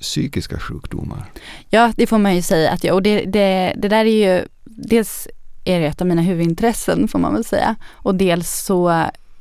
[0.00, 1.24] psykiska sjukdomar?
[1.70, 4.44] Ja, det får man ju säga att jag, och det, det, det där är ju,
[4.64, 5.28] dels
[5.64, 7.76] är det ett av mina huvudintressen får man väl säga.
[7.90, 8.88] Och dels så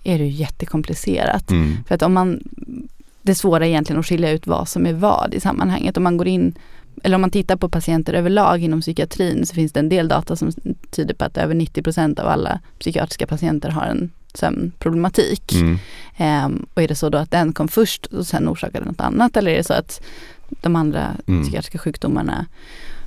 [0.03, 1.51] är det ju jättekomplicerat.
[1.51, 1.77] Mm.
[1.87, 2.43] För att om man,
[3.21, 5.97] det svåra är egentligen att skilja ut vad som är vad i sammanhanget.
[5.97, 6.53] Om man går in,
[7.03, 10.35] eller om man tittar på patienter överlag inom psykiatrin så finns det en del data
[10.35, 10.51] som
[10.91, 15.53] tyder på att över 90% av alla psykiatriska patienter har en sömnproblematik.
[15.53, 15.77] Mm.
[16.17, 19.37] Ehm, och är det så då att den kom först och sen orsakade något annat
[19.37, 20.01] eller är det så att
[20.49, 21.43] de andra Mm.
[21.43, 22.45] psykiatriska sjukdomarna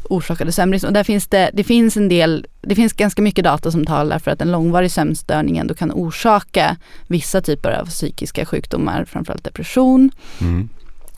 [0.05, 0.85] orsakade sömnbrist?
[0.85, 4.19] Och där finns det, det finns en del, det finns ganska mycket data som talar
[4.19, 10.11] för att en långvarig sömnstörning ändå kan orsaka vissa typer av psykiska sjukdomar, framförallt depression.
[10.41, 10.69] Mm.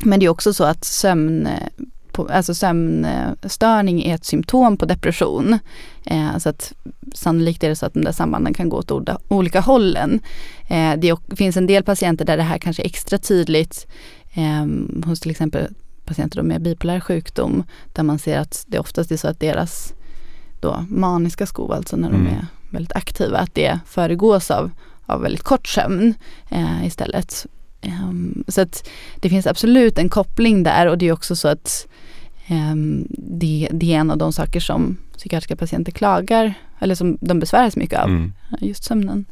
[0.04, 1.48] Men det är också så att sömn,
[2.12, 5.58] på, alltså sömnstörning är ett symptom på depression.
[6.04, 6.72] Eh, så att
[7.14, 10.20] sannolikt är det så att de där sambanden kan gå åt olika hållen.
[10.68, 13.86] Eh, det finns en del patienter där det här kanske är extra tydligt
[14.34, 14.66] eh,
[15.06, 15.68] hos till exempel
[16.04, 19.92] patienter med bipolär sjukdom där man ser att det oftast är så att deras
[20.60, 22.24] då maniska skov, alltså när mm.
[22.24, 24.70] de är väldigt aktiva, att det föregås av,
[25.06, 26.14] av väldigt kort sömn
[26.48, 27.46] eh, istället.
[27.86, 31.86] Um, så att det finns absolut en koppling där och det är också så att
[32.50, 37.38] um, det, det, är en av de saker som psykiatriska patienter klagar eller som de
[37.38, 38.32] besväras mycket av, mm.
[38.60, 39.24] just sömnen.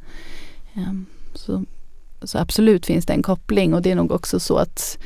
[0.75, 1.65] Um, så,
[2.23, 4.99] så, absolut finns det en koppling och det är nog också så att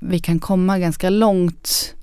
[0.00, 1.94] vi kan komma ganska långt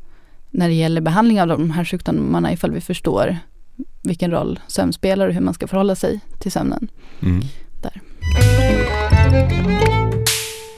[0.51, 3.37] när det gäller behandling av de här sjukdomarna ifall vi förstår
[4.01, 6.87] vilken roll sömn spelar och hur man ska förhålla sig till sömnen.
[7.21, 7.41] Mm.
[7.81, 8.01] Där.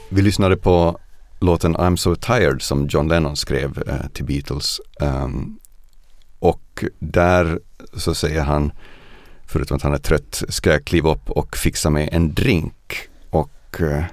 [0.08, 0.98] Vi lyssnade på
[1.40, 4.80] låten I'm so tired som John Lennon skrev eh, till Beatles.
[5.00, 5.58] Um,
[6.38, 7.60] och där
[7.94, 8.72] så säger han,
[9.46, 12.96] förutom att han är trött, ska jag kliva upp och fixa mig en drink.
[13.30, 14.04] Och eh,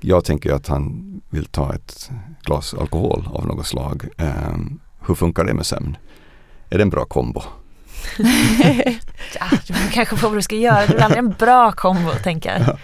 [0.00, 2.10] jag tänker att han vill ta ett
[2.42, 4.08] glas alkohol av något slag.
[4.18, 5.96] Um, hur funkar det med sömn?
[6.70, 7.42] Är det en bra kombo?
[9.40, 10.86] ja, det kanske på vad du ska göra.
[10.86, 12.60] Det är aldrig en bra kombo tänker jag.
[12.60, 12.78] Ja.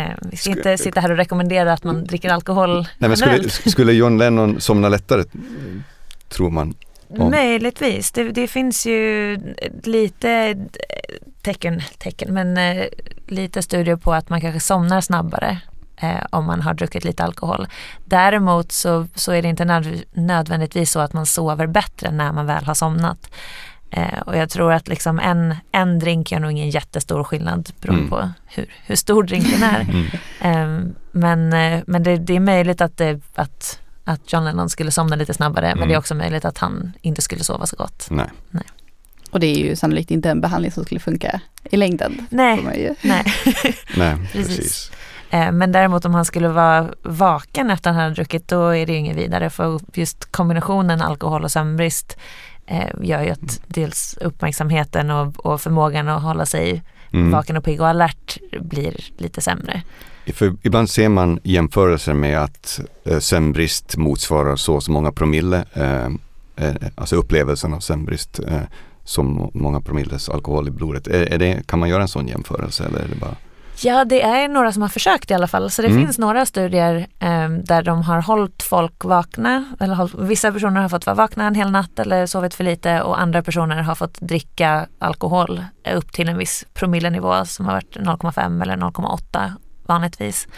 [0.00, 3.48] Eh, vi ska inte sitta här och rekommendera att man dricker alkohol Nej, men skulle,
[3.50, 5.24] skulle John Lennon somna lättare,
[6.28, 6.74] tror man?
[7.08, 7.30] Om.
[7.30, 8.12] Möjligtvis.
[8.12, 9.38] Det, det, finns ju
[9.84, 10.56] lite
[11.42, 12.84] tecken, tecken men eh,
[13.26, 15.58] lite studier på att man kanske somnar snabbare
[15.96, 17.66] eh, om man har druckit lite alkohol.
[18.04, 22.64] Däremot så, så är det inte nödvändigtvis så att man sover bättre när man väl
[22.64, 23.30] har somnat.
[23.96, 28.00] Eh, och jag tror att liksom en, en drink gör nog ingen jättestor skillnad beroende
[28.00, 28.10] mm.
[28.10, 29.80] på hur, hur stor drinken är.
[29.80, 30.06] Mm.
[30.40, 31.48] Eh, men
[31.86, 35.66] men det, det, är möjligt att, det, att, att John Lennon skulle somna lite snabbare
[35.66, 35.78] mm.
[35.78, 36.00] men det är mm.
[36.00, 38.06] också möjligt att han inte skulle sova så gott.
[38.10, 38.30] Nej.
[38.50, 38.64] Nej.
[39.30, 42.26] Och det är ju sannolikt inte en behandling som skulle funka i längden.
[42.30, 42.94] Nej, nej.
[43.02, 44.56] nej precis.
[44.56, 44.90] precis.
[45.30, 48.86] Eh, men däremot om han skulle vara vaken efter att han hade druckit då är
[48.86, 52.16] det inget vidare för just kombinationen alkohol och sömnbrist
[52.66, 57.30] eh, gör ju att dels uppmärksamheten och, och förmågan att hålla sig mm.
[57.30, 59.82] vaken och pigg och alert blir lite sämre.
[60.32, 65.64] För ibland ser man jämförelser med att eh, sömnbrist motsvarar så och så många promille,
[65.72, 66.06] eh,
[66.56, 68.60] eh, alltså upplevelsen av sömnbrist eh,
[69.04, 71.06] som många promilles alkohol i blodet.
[71.06, 73.36] Är, är det, kan man göra en sån jämförelse eller är det bara
[73.80, 75.70] Ja, det är några som har försökt i alla fall.
[75.70, 76.00] Så det mm.
[76.00, 79.64] finns några studier eh, där de har hållit folk vakna.
[79.80, 83.02] Eller hållit, vissa personer har fått vara vakna en hel natt eller sovit för lite
[83.02, 87.96] och andra personer har fått dricka alkohol upp till en viss promillenivå som har varit
[87.96, 89.52] 0,5 eller 0,8
[89.86, 90.48] vanligtvis.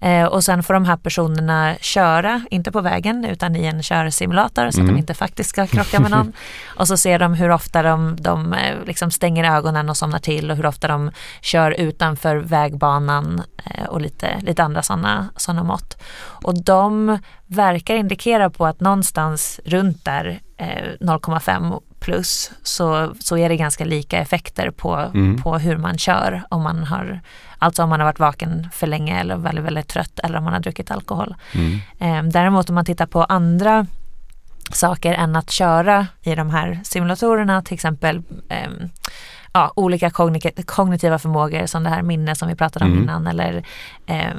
[0.00, 4.62] Eh, och sen får de här personerna köra, inte på vägen utan i en körsimulator
[4.62, 4.86] så att mm.
[4.86, 6.32] de inte faktiskt ska krocka med någon.
[6.76, 10.50] och så ser de hur ofta de, de eh, liksom stänger ögonen och somnar till
[10.50, 16.02] och hur ofta de kör utanför vägbanan eh, och lite, lite andra sådana såna mått.
[16.20, 23.48] Och de verkar indikera på att någonstans runt där 0,5 eh, plus så, så är
[23.48, 25.42] det ganska lika effekter på, mm.
[25.42, 27.20] på hur man kör om man har
[27.60, 30.52] Alltså om man har varit vaken för länge eller väldigt, väldigt trött eller om man
[30.52, 31.34] har druckit alkohol.
[31.52, 31.80] Mm.
[31.98, 33.86] Eh, däremot om man tittar på andra
[34.72, 38.70] saker än att köra i de här simulatorerna, till exempel eh,
[39.52, 40.10] ja, olika
[40.66, 43.02] kognitiva förmågor som det här minne som vi pratade om mm.
[43.02, 43.64] innan eller
[44.06, 44.34] eh,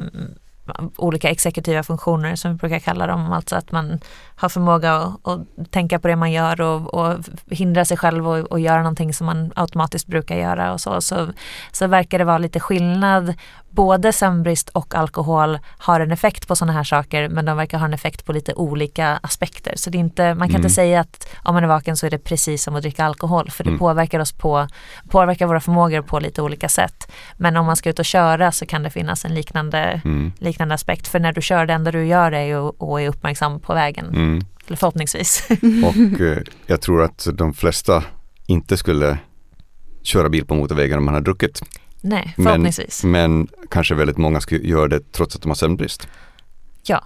[0.96, 3.32] olika exekutiva funktioner som vi brukar kalla dem.
[3.32, 4.00] Alltså att man
[4.36, 7.18] har förmåga att, att tänka på det man gör och, och
[7.50, 11.02] hindra sig själv och, och göra någonting som man automatiskt brukar göra och så.
[11.02, 11.28] Så,
[11.72, 13.34] så verkar det vara lite skillnad
[13.70, 17.86] både sömnbrist och alkohol har en effekt på sådana här saker men de verkar ha
[17.86, 19.74] en effekt på lite olika aspekter.
[19.76, 20.56] Så det är inte, man kan mm.
[20.56, 23.50] inte säga att om man är vaken så är det precis som att dricka alkohol
[23.52, 23.80] för det mm.
[23.80, 24.68] påverkar oss på,
[25.10, 27.12] påverkar våra förmågor på lite olika sätt.
[27.38, 30.32] Men om man ska ut och köra så kan det finnas en liknande, mm.
[30.40, 31.08] liknande aspekt.
[31.08, 34.06] För när du kör, det enda du gör är ju att är uppmärksam på vägen.
[34.06, 34.46] Mm.
[34.68, 35.48] Eller förhoppningsvis.
[35.86, 38.04] Och eh, jag tror att de flesta
[38.48, 39.18] inte skulle
[40.04, 41.62] köra bil på motorvägen om man har druckit.
[42.02, 43.04] Nej, förhoppningsvis.
[43.04, 46.08] Men, men kanske väldigt många gör det trots att de har sömnbrist.
[46.84, 47.04] Ja,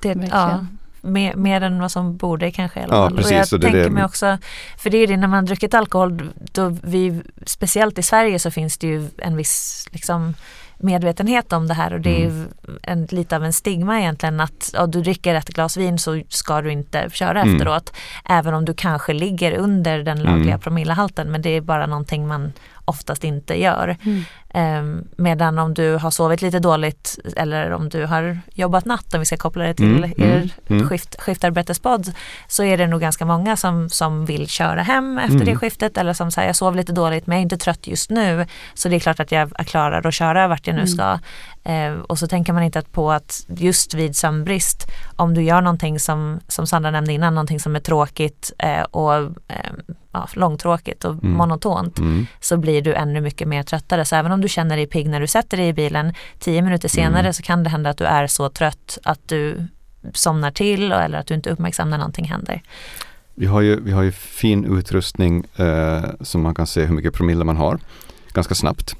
[0.00, 0.60] det, ja
[1.00, 3.12] mer, mer än vad som borde kanske i alla fall.
[3.12, 3.90] Ja, precis, och jag tänker det...
[3.90, 4.38] mig också,
[4.78, 8.78] för det är det när man druckit alkohol, då vi speciellt i Sverige så finns
[8.78, 10.34] det ju en viss liksom,
[10.78, 12.48] medvetenhet om det här och det är mm.
[12.82, 16.62] en, lite av en stigma egentligen att ja, du dricker ett glas vin så ska
[16.62, 17.54] du inte köra mm.
[17.54, 17.92] efteråt.
[18.24, 20.60] Även om du kanske ligger under den lagliga mm.
[20.60, 22.52] promillehalten men det är bara någonting man
[22.88, 23.96] oftast inte gör.
[24.02, 24.24] Mm.
[24.50, 29.20] Eh, medan om du har sovit lite dåligt eller om du har jobbat natt, om
[29.20, 30.12] vi ska koppla det till mm.
[30.16, 30.50] er mm.
[30.68, 30.88] mm.
[30.88, 32.12] skift, skiftarbetespodd,
[32.48, 35.58] så är det nog ganska många som, som vill köra hem efter det mm.
[35.58, 38.46] skiftet eller som säger jag sov lite dåligt men jag är inte trött just nu
[38.74, 40.88] så det är klart att jag klarar att köra vart jag nu mm.
[40.88, 41.18] ska.
[41.64, 46.00] Eh, och så tänker man inte på att just vid sömnbrist, om du gör någonting
[46.00, 49.14] som, som Sandra nämnde innan, någonting som är tråkigt eh, och
[49.48, 49.72] eh,
[50.18, 51.32] ja, långtråkigt och mm.
[51.32, 52.26] monotont mm.
[52.40, 54.04] så blir du ännu mycket mer tröttare.
[54.04, 56.88] Så även om du känner dig pigg när du sätter dig i bilen, tio minuter
[56.88, 57.32] senare mm.
[57.32, 59.66] så kan det hända att du är så trött att du
[60.14, 62.62] somnar till eller att du inte uppmärksammar när någonting händer.
[63.34, 67.14] Vi har ju, vi har ju fin utrustning eh, som man kan se hur mycket
[67.14, 67.78] promille man har
[68.32, 68.96] ganska snabbt.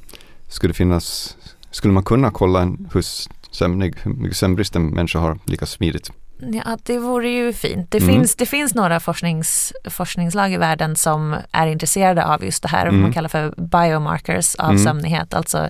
[0.48, 1.36] Skulle, finnas,
[1.70, 3.04] skulle man kunna kolla en, hur
[3.50, 6.12] sömnig, hur mycket sömnbrist en människa har lika smidigt?
[6.38, 7.90] Ja, det vore ju fint.
[7.90, 8.14] Det, mm.
[8.14, 12.86] finns, det finns några forsknings, forskningslag i världen som är intresserade av just det här,
[12.86, 13.00] mm.
[13.00, 14.84] man kallar för biomarkers av mm.
[14.84, 15.68] sömnighet, alltså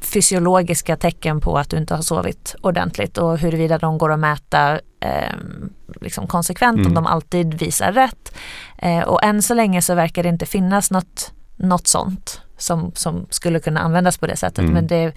[0.00, 4.80] fysiologiska tecken på att du inte har sovit ordentligt och huruvida de går att mäta
[5.00, 5.34] eh,
[6.00, 6.88] liksom konsekvent, mm.
[6.88, 8.34] om de alltid visar rätt.
[8.78, 13.26] Eh, och än så länge så verkar det inte finnas något, något sånt som, som
[13.30, 14.58] skulle kunna användas på det sättet.
[14.58, 14.72] Mm.
[14.72, 15.12] Men det,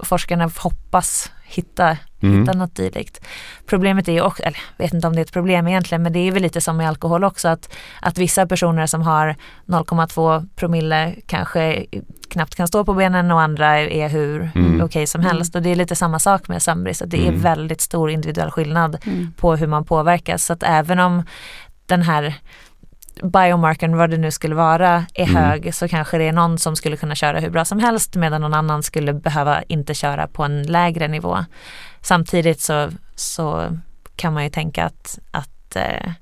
[0.00, 2.40] forskarna hoppas hitta, mm.
[2.40, 3.20] hitta något dylikt.
[3.66, 6.12] Problemet är ju också, eller jag vet inte om det är ett problem egentligen, men
[6.12, 10.48] det är väl lite som med alkohol också att, att vissa personer som har 0,2
[10.56, 11.86] promille kanske
[12.28, 14.74] knappt kan stå på benen och andra är hur mm.
[14.74, 15.56] okej okay som helst.
[15.56, 17.40] Och det är lite samma sak med sömnbrist, att det är mm.
[17.40, 19.32] väldigt stor individuell skillnad mm.
[19.36, 20.44] på hur man påverkas.
[20.44, 21.22] Så att även om
[21.86, 22.34] den här
[23.22, 25.36] biomarkern, vad det nu skulle vara, är mm.
[25.36, 28.40] hög så kanske det är någon som skulle kunna köra hur bra som helst medan
[28.40, 31.44] någon annan skulle behöva inte köra på en lägre nivå.
[32.00, 33.76] Samtidigt så, så
[34.16, 36.12] kan man ju tänka att, att eh,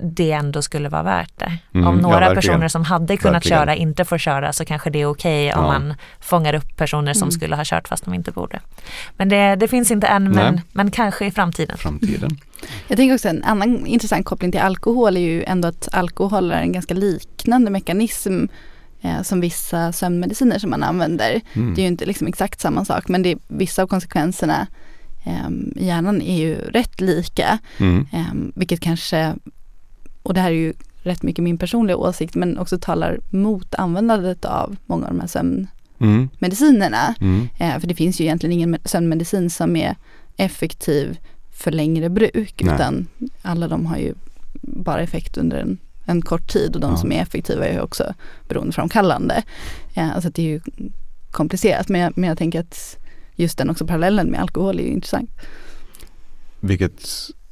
[0.00, 1.58] det ändå skulle vara värt det.
[1.74, 3.58] Mm, om några ja, personer som hade kunnat verkligen.
[3.58, 5.78] köra inte får köra så kanske det är okej okay om ja.
[5.78, 7.32] man fångar upp personer som mm.
[7.32, 8.60] skulle ha kört fast de inte borde.
[9.16, 11.78] Men det, det finns inte än men, men kanske i framtiden.
[11.78, 12.30] framtiden.
[12.88, 16.60] Jag tänker också en annan intressant koppling till alkohol är ju ändå att alkohol är
[16.60, 18.44] en ganska liknande mekanism
[19.02, 21.40] eh, som vissa sömnmediciner som man använder.
[21.52, 21.74] Mm.
[21.74, 24.66] Det är ju inte liksom exakt samma sak men det är, vissa av konsekvenserna
[25.26, 27.58] eh, hjärnan är ju rätt lika.
[27.78, 28.06] Mm.
[28.12, 29.34] Eh, vilket kanske
[30.26, 34.44] och det här är ju rätt mycket min personliga åsikt, men också talar mot användandet
[34.44, 37.14] av många av de här sömnmedicinerna.
[37.20, 37.48] Mm.
[37.58, 37.80] Mm.
[37.80, 39.96] för det finns ju egentligen ingen sömnmedicin som är
[40.36, 41.18] effektiv
[41.52, 42.74] för längre bruk, Nej.
[42.74, 43.06] utan
[43.42, 44.14] alla de har ju
[44.60, 46.96] bara effekt under en, en kort tid och de ja.
[46.96, 48.14] som är effektiva är ju också
[48.48, 49.42] beroendeframkallande.
[49.94, 50.60] Ja, alltså det är ju
[51.30, 52.96] komplicerat, men jag, men jag tänker att
[53.36, 55.30] just den också parallellen med alkohol är ju intressant.
[56.60, 57.45] Vilket eh,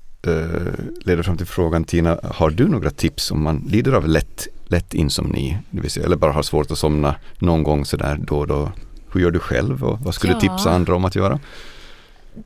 [1.05, 4.95] leder fram till frågan Tina, har du några tips om man lider av lätt, lätt
[4.95, 5.59] insomni,
[5.89, 8.73] säga, eller bara har svårt att somna någon gång sådär då och då?
[9.13, 10.41] Hur gör du själv och vad skulle ja.
[10.41, 11.41] du tipsa andra om att göra?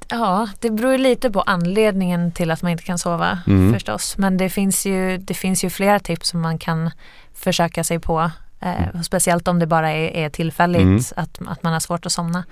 [0.08, 3.72] Ja, det beror lite på anledningen till att man inte kan sova mm.
[3.72, 4.18] förstås.
[4.18, 6.90] Men det finns, ju, det finns ju flera tips som man kan
[7.34, 8.30] försöka sig på.
[8.60, 9.04] Eh, mm.
[9.04, 11.00] speciellt om det bara är, är tillfälligt mm.
[11.16, 12.44] att, att man har svårt att somna.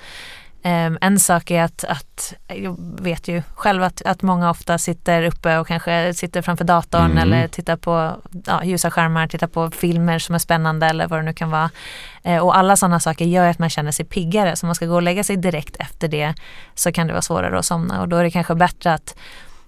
[0.67, 5.23] Um, en sak är att, att, jag vet ju själv att, att många ofta sitter
[5.23, 7.19] uppe och kanske sitter framför datorn mm.
[7.19, 11.23] eller tittar på ja, ljusa skärmar, tittar på filmer som är spännande eller vad det
[11.23, 11.71] nu kan vara.
[12.27, 14.57] Uh, och alla sådana saker gör att man känner sig piggare.
[14.57, 16.35] Så om man ska gå och lägga sig direkt efter det
[16.75, 19.17] så kan det vara svårare att somna och då är det kanske bättre att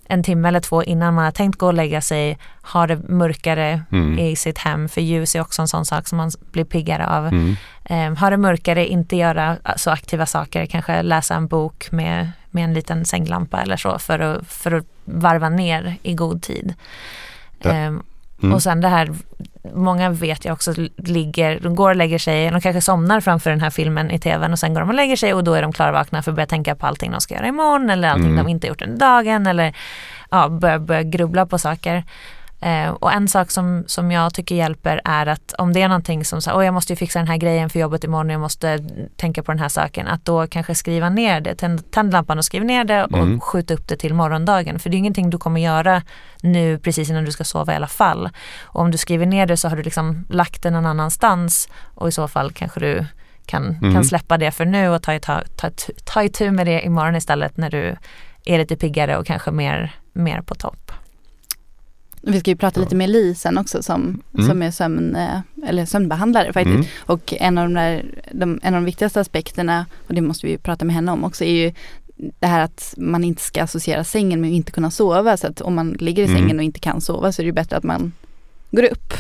[0.09, 3.83] en timme eller två innan man har tänkt gå och lägga sig ha det mörkare
[3.93, 4.19] mm.
[4.19, 7.27] i sitt hem för ljus är också en sån sak som man blir piggare av.
[7.27, 7.57] Mm.
[7.91, 12.65] Um, ha det mörkare, inte göra så aktiva saker, kanske läsa en bok med, med
[12.65, 16.75] en liten sänglampa eller så för att, för att varva ner i god tid.
[17.63, 18.03] Um,
[18.43, 18.55] Mm.
[18.55, 19.11] Och sen det här,
[19.75, 23.61] många vet jag också ligger, de går och lägger sig, de kanske somnar framför den
[23.61, 25.73] här filmen i tvn och sen går de och lägger sig och då är de
[25.73, 28.45] klarvakna för att börja tänka på allting de ska göra imorgon eller allting mm.
[28.45, 29.75] de inte gjort under dagen eller
[30.31, 32.05] ja, börja, börja grubbla på saker.
[32.61, 36.25] Eh, och en sak som, som jag tycker hjälper är att om det är någonting
[36.25, 38.79] som så, oh, jag måste ju fixa den här grejen för jobbet imorgon, jag måste
[39.17, 42.45] tänka på den här saken, att då kanske skriva ner det, tänd, tänd lampan och
[42.45, 43.41] skriv ner det och mm.
[43.41, 44.79] skjut upp det till morgondagen.
[44.79, 46.03] För det är ingenting du kommer göra
[46.43, 48.29] nu precis innan du ska sova i alla fall.
[48.63, 52.09] Och om du skriver ner det så har du liksom lagt det någon annanstans och
[52.09, 53.07] i så fall kanske du
[53.47, 53.95] kan, mm.
[53.95, 55.71] kan släppa det för nu och ta, ta, ta,
[56.05, 57.97] ta itu med det imorgon istället när du
[58.45, 60.93] är lite piggare och kanske mer, mer på topp.
[62.29, 64.49] Vi ska ju prata lite med Li sen också som, Mm.
[64.49, 66.75] som är sömn, eh, eller sömnbehandlare faktiskt.
[66.75, 66.87] Mm.
[66.99, 70.53] Och en av, de där, de, en av de viktigaste aspekterna, och det måste vi
[70.53, 71.73] ju prata med henne om också, är ju
[72.41, 75.37] det här att man inte ska associera sängen med att inte kunna sova.
[75.37, 76.39] Så att om man ligger i Mm.
[76.39, 78.13] sängen och inte kan sova så är det ju bättre att man
[78.71, 79.15] går upp.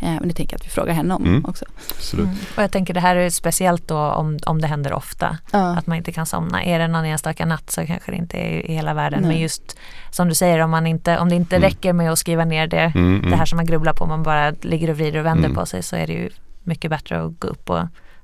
[0.00, 1.44] Mm, Eh, men det tänker jag att vi frågar henne om Mm.
[1.44, 1.64] också.
[1.96, 2.26] absolut.
[2.26, 2.36] Mm.
[2.56, 5.38] Och jag tänker det här är speciellt då om, om det händer ofta.
[5.52, 5.76] Ja.
[5.76, 6.64] Att man inte kan somna.
[6.64, 9.20] Är det någon enstaka natt så kanske det inte är i hela världen.
[9.22, 9.28] Nej.
[9.30, 9.76] Men just
[10.10, 11.68] som du säger om, man inte, om det inte Mm.
[11.68, 13.30] räcker med att skriva ner det, Mm, mm.
[13.30, 15.56] det här som man grubblar på, man bara ligger och vrider och vänder Mm.
[15.56, 16.30] på sig så är det ju
[16.62, 17.80] mycket bättre att gå upp och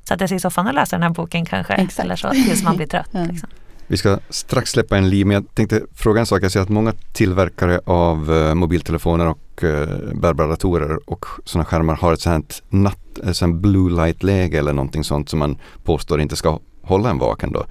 [0.09, 1.73] sätta sig i soffan och läsa den här boken kanske.
[1.75, 1.99] Exakt.
[2.05, 3.09] Eller så tills man blir trött.
[3.13, 3.25] Ja.
[3.25, 3.49] Liksom.
[3.87, 6.43] Vi ska strax släppa en liv, men jag tänkte fråga en sak.
[6.43, 11.95] Jag ser att många tillverkare av eh, mobiltelefoner och uh, bärbara datorer och sådana skärmar
[11.95, 16.59] har ett sånt natt, sånt blue light-läge eller någonting sånt som man påstår inte ska
[16.83, 17.67] hålla en vaken då.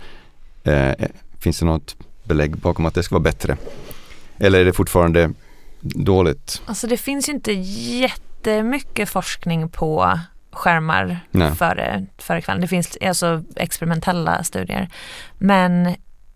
[0.71, 0.93] Eh,
[1.39, 3.57] finns det något belägg bakom att det ska vara bättre?
[4.37, 5.33] Eller är det fortfarande
[5.81, 6.61] dåligt?
[6.65, 10.19] Alltså det finns ju inte jättemycket forskning på
[10.51, 11.55] skärmar Nej.
[11.55, 12.61] före, före kvällen.
[12.61, 14.89] Det finns alltså experimentella studier.
[15.37, 15.95] Men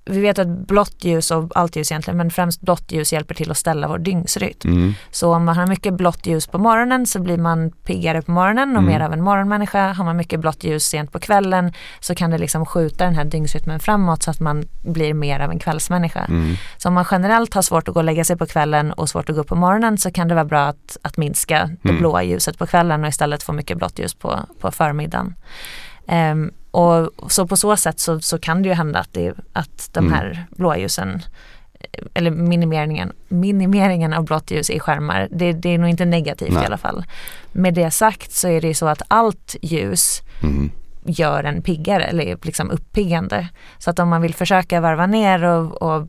[0.09, 3.51] vi vet att blått ljus och allt ljus egentligen, men främst blått ljus hjälper till
[3.51, 4.69] att ställa vår dygnsrytm.
[4.71, 4.93] Mm.
[5.11, 8.69] Så om man har mycket blått ljus på morgonen så blir man piggare på morgonen
[8.77, 8.93] och Mm.
[8.93, 9.93] mer av en morgonmänniska.
[9.93, 13.25] Har man mycket blått ljus sent på kvällen så kan det liksom skjuta den här
[13.25, 16.19] dygnsrytmen framåt så att man blir mer av en kvällsmänniska.
[16.19, 16.55] Mm.
[16.77, 19.29] Så om man generellt har svårt att gå och lägga sig på kvällen och svårt
[19.29, 21.99] att gå upp på morgonen så kan det vara bra att, att minska det Mm.
[22.01, 25.35] blåa ljuset på kvällen och istället få mycket blått ljus på, på förmiddagen.
[26.07, 29.89] Ehm, och så på så sätt så, så kan det ju hända att, det, att
[29.93, 30.13] de Mm.
[30.13, 31.21] här blåa ljusen
[31.79, 36.53] eh, eller minimeringen, minimeringen av blått ljus i skärmar, det, det är nog inte negativt
[36.53, 36.63] Nej.
[36.63, 37.05] i alla fall.
[37.51, 40.71] Med det sagt så är det ju så att allt ljus Mm.
[41.05, 43.47] gör en piggare eller liksom uppiggande.
[43.77, 46.07] Så att om man vill försöka varva ner och, och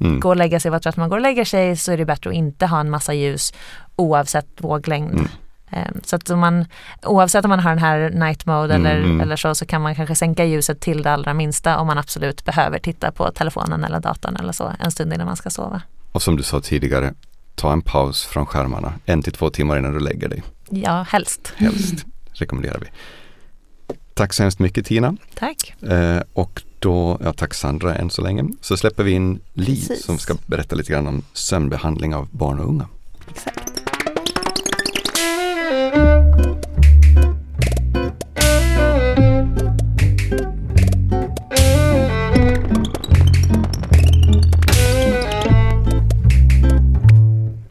[0.00, 0.20] Mm.
[0.20, 2.30] gå och lägga sig, vad trött man går och lägger sig så är det bättre
[2.30, 3.52] att inte ha en massa ljus
[3.96, 5.12] oavsett våglängd.
[5.12, 5.28] Mm.
[5.70, 6.66] Ehm, Så att man,
[7.02, 9.20] oavsett om man har den här night mode Mm, eller, mm.
[9.20, 12.44] eller så, så kan man kanske sänka ljuset till det allra minsta om man absolut
[12.44, 15.82] behöver titta på telefonen eller datorn eller så en stund innan man ska sova.
[16.12, 17.14] Och som du sa tidigare,
[17.54, 18.92] ta en paus från skärmarna.
[19.04, 20.42] En till två timmar innan du lägger dig.
[20.70, 21.52] Ja, helst.
[21.56, 22.86] Helst rekommenderar vi.
[24.14, 25.16] Tack så hemskt mycket Tina.
[25.34, 25.74] Tack.
[25.82, 28.44] Eh, och då, ja tack Sandra än så länge.
[28.60, 30.04] Så släpper vi in Li Precis.
[30.04, 32.88] som ska berätta lite grann om sömnbehandling av barn och unga.
[33.30, 33.69] Exakt.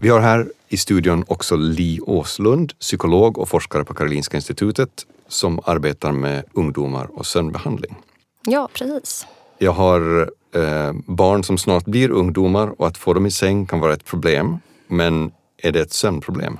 [0.01, 4.89] Vi har här i studion också Li Åslund, psykolog och forskare på Karolinska institutet
[5.27, 7.95] som arbetar med ungdomar och sömnbehandling.
[8.45, 9.27] Ja, precis.
[9.57, 10.21] Jag har
[10.55, 14.05] eh, barn som snart blir ungdomar och att få dem i säng kan vara ett
[14.05, 14.57] problem.
[14.87, 16.57] Men är det ett sömnproblem?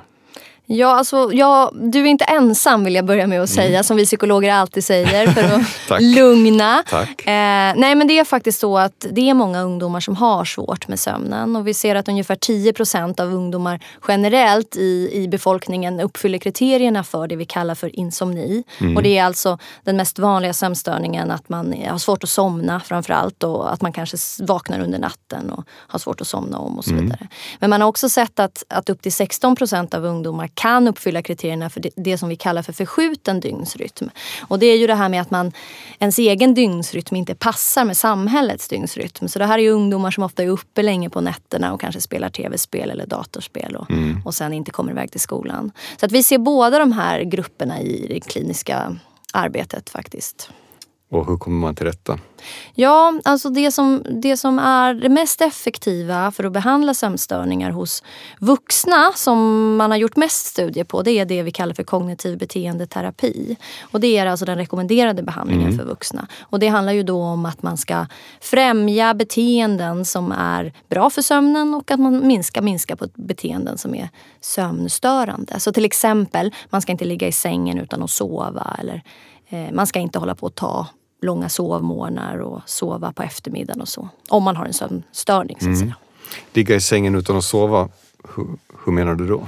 [0.71, 4.05] Ja, alltså, ja, du är inte ensam vill jag börja med att säga, som vi
[4.05, 5.61] psykologer alltid säger för att
[5.99, 6.13] Mm.
[6.15, 6.83] Lugna.
[6.89, 7.21] Tack.
[7.27, 10.87] Eh, nej men det är faktiskt så att det är många ungdomar som har svårt
[10.87, 16.37] med sömnen och vi ser att ungefär 10% av ungdomar generellt i, i befolkningen uppfyller
[16.37, 18.63] kriterierna för det vi kallar för insomni.
[18.81, 18.97] Mm.
[18.97, 23.43] Och det är alltså den mest vanliga sömnstörningen att man har svårt att somna framförallt
[23.43, 26.91] och att man kanske vaknar under natten och har svårt att somna om och så
[26.91, 27.03] Mm.
[27.03, 27.27] vidare.
[27.59, 31.69] Men man har också sett att, att upp till 16% av ungdomar kan uppfylla kriterierna
[31.69, 34.09] för det, det som vi kallar för förskjuten dygnsrytm.
[34.41, 35.51] Och det är ju det här med att man,
[35.99, 39.27] ens egen dygnsrytm inte passar med samhällets dygnsrytm.
[39.27, 42.01] Så det här är ju ungdomar som ofta är uppe länge på nätterna och kanske
[42.01, 44.21] spelar tv-spel eller datorspel och, Mm.
[44.25, 45.71] och sen inte kommer iväg till skolan.
[45.99, 48.95] Så att vi ser båda de här grupperna i det kliniska
[49.33, 50.49] arbetet faktiskt.
[51.11, 52.19] Och hur kommer man till rätta?
[52.73, 58.03] Ja, alltså det som, det som är det mest effektiva för att behandla sömnstörningar hos
[58.39, 62.37] vuxna som man har gjort mest studier på det är det vi kallar för kognitiv
[62.37, 63.57] beteendeterapi.
[63.81, 65.77] Och det är alltså den rekommenderade behandlingen Mm.
[65.77, 66.27] för vuxna.
[66.41, 68.05] Och det handlar ju då om att man ska
[68.41, 73.95] främja beteenden som är bra för sömnen och att man minskar, minskar på beteenden som
[73.95, 74.09] är
[74.41, 75.59] sömnstörande.
[75.59, 79.01] Så till exempel, man ska inte ligga i sängen utan att sova eller
[79.49, 80.87] eh, man ska inte hålla på att ta
[81.21, 84.09] långa sovmorgnar och sova på eftermiddagen och så.
[84.29, 85.95] Om man har en sömnstörning så att säga.
[86.53, 87.89] Ligga i sängen utan att sova,
[88.35, 88.47] hur,
[88.85, 89.47] hur menar du då?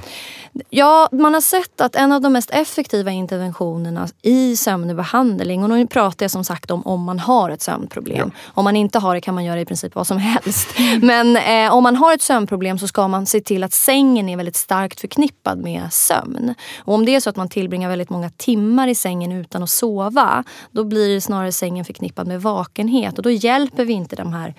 [0.70, 5.86] Ja, man har sett att en av de mest effektiva interventionerna i sömnbehandling, och nu
[5.86, 8.30] pratar jag som sagt om om man har ett sömnproblem.
[8.34, 8.50] Ja.
[8.54, 10.68] Om man inte har det kan man göra i princip vad som helst.
[11.02, 14.36] Men eh, om man har ett sömnproblem så ska man se till att sängen är
[14.36, 16.54] väldigt starkt förknippad med sömn.
[16.78, 19.70] Och om det är så att man tillbringar väldigt många timmar i sängen utan att
[19.70, 23.18] sova, då blir snarare sängen förknippad med vakenhet.
[23.18, 24.54] Och då hjälper vi inte de här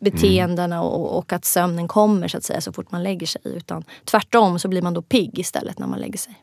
[0.00, 0.86] beteendena mm.
[0.88, 3.42] och, och, att sömnen kommer så att säga så fort man lägger sig.
[3.44, 6.34] Utan tvärtom så blir man då pigg istället när man lägger sig.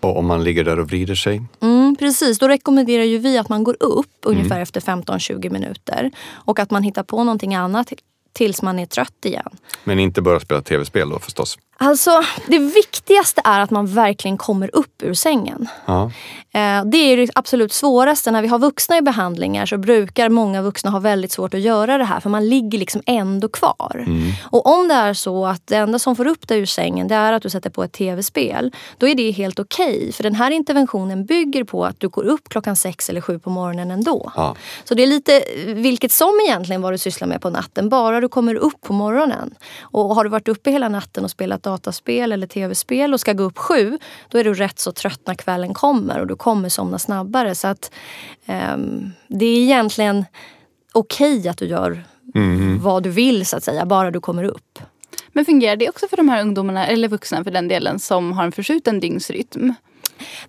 [0.00, 1.42] Och om man ligger där och vrider sig?
[1.60, 4.62] Mm, precis, då rekommenderar ju vi att man går upp ungefär mm.
[4.62, 6.10] efter 15-20 minuter.
[6.30, 7.92] Och att man hittar på någonting annat
[8.32, 9.50] tills man är trött igen.
[9.84, 11.58] Men inte bara spela tv-spel då förstås?
[11.80, 15.68] Alltså, det viktigaste är att man verkligen kommer upp ur sängen.
[15.86, 16.10] Ja.
[16.52, 18.30] Eh, det är det absolut svåraste.
[18.30, 21.98] När vi har vuxna i behandlingar så brukar många vuxna ha väldigt svårt att göra
[21.98, 24.04] det här för man ligger liksom ändå kvar.
[24.06, 24.32] Mm.
[24.50, 27.14] Och om det är så att det enda som får upp dig ur sängen det
[27.14, 29.98] är att du sätter på ett tv-spel, då är det helt okej.
[29.98, 33.38] Okay, för den här interventionen bygger på att du går upp klockan sex eller sju
[33.38, 34.32] på morgonen ändå.
[34.36, 34.56] Ja.
[34.84, 38.28] Så det är lite vilket som egentligen vad du sysslar med på natten, bara du
[38.28, 39.54] kommer upp på morgonen.
[39.80, 43.42] Och har du varit uppe hela natten och spelat dataspel eller tv-spel och ska gå
[43.42, 43.98] upp sju,
[44.28, 47.54] då är du rätt så trött när kvällen kommer och du kommer somna snabbare.
[47.54, 47.90] Så att
[48.46, 50.24] um, det är egentligen
[50.92, 52.04] okej okay att du gör
[52.34, 52.82] mm.
[52.82, 54.78] vad du vill så att säga, bara du kommer upp.
[55.32, 58.44] Men fungerar det också för de här ungdomarna, eller vuxna för den delen, som har
[58.44, 59.74] en förskjuten dygnsrytm?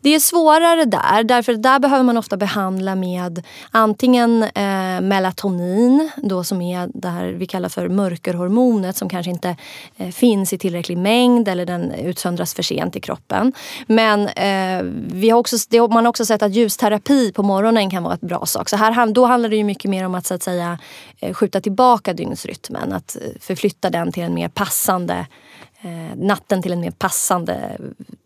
[0.02, 6.44] Det är svårare där, därför där behöver man ofta behandla med antingen eh, melatonin, då
[6.44, 9.56] som är det här vi kallar för mörkerhormonet som kanske inte
[9.98, 13.54] eh, finns i tillräcklig mängd eller den utsöndras för sent i kroppen.
[13.88, 18.04] Men eh, vi har också, det, man har också sett att ljusterapi på morgonen kan
[18.04, 18.70] vara ett bra sak.
[18.70, 20.80] Så här, då handlar det ju mycket mer om att, så att säga,
[21.20, 25.26] eh, skjuta tillbaka dygnsrytmen, att eh, förflytta den till en mer passande
[25.82, 27.78] eh, natten till en mer passande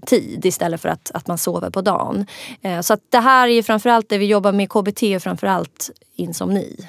[0.05, 2.25] tid istället för att, att man sover på dagen.
[2.61, 6.87] Eh, så att det här är framförallt det vi jobbar med KBT är framförallt insomni.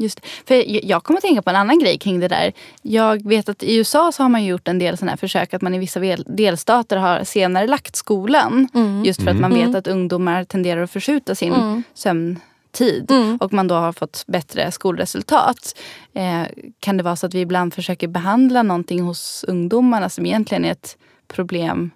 [0.00, 2.52] Just för Jag kommer att tänka på en annan grej kring det där.
[2.82, 5.62] Jag vet att i USA så har man gjort en del sådana här försök att
[5.62, 8.68] man i vissa delstater har senare lagt skolan.
[8.74, 9.04] Mm.
[9.04, 9.66] Just för att man mm.
[9.66, 11.82] vet att ungdomar tenderar att förskjuta sin mm.
[11.94, 12.40] sömn
[12.78, 13.36] tid mm.
[13.36, 15.78] och man då har fått bättre skolresultat.
[16.14, 16.42] Eh,
[16.80, 20.72] kan det vara så att vi ibland försöker behandla någonting hos ungdomarna som egentligen är
[20.72, 20.96] ett
[21.28, 21.90] problem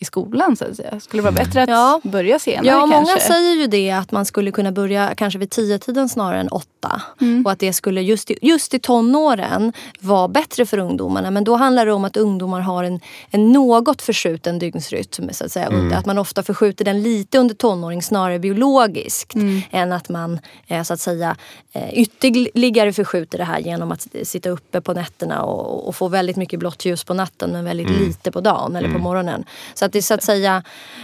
[0.00, 1.00] i skolan så att säga?
[1.00, 2.00] Skulle det vara bättre att ja.
[2.04, 2.96] börja senare Ja, kanske?
[2.96, 6.48] många säger ju det att man skulle kunna börja kanske vid tio tiden snarare än
[6.48, 7.02] åtta.
[7.20, 7.46] Mm.
[7.46, 11.30] Och att det skulle just i, just i tonåren vara bättre för ungdomarna.
[11.30, 15.30] Men då handlar det om att ungdomar har en, en något förskjuten dygnsrytm.
[15.32, 15.66] Så att, säga.
[15.66, 15.92] Mm.
[15.98, 19.34] att man ofta förskjuter den lite under tonåring snarare biologiskt.
[19.34, 19.62] Mm.
[19.70, 21.36] Än att man eh, så att säga
[21.72, 26.36] eh, ytterligare förskjuter det här genom att sitta uppe på nätterna och, och få väldigt
[26.36, 28.02] mycket blått ljus på natten men väldigt mm.
[28.02, 29.02] lite på dagen eller på mm.
[29.02, 29.44] morgonen.
[29.74, 30.62] Så att det så att säga,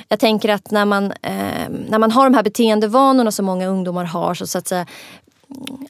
[0.08, 4.04] jag tänker att när man, eh, när man har de här beteendevanorna som många ungdomar
[4.04, 4.86] har så, så att säga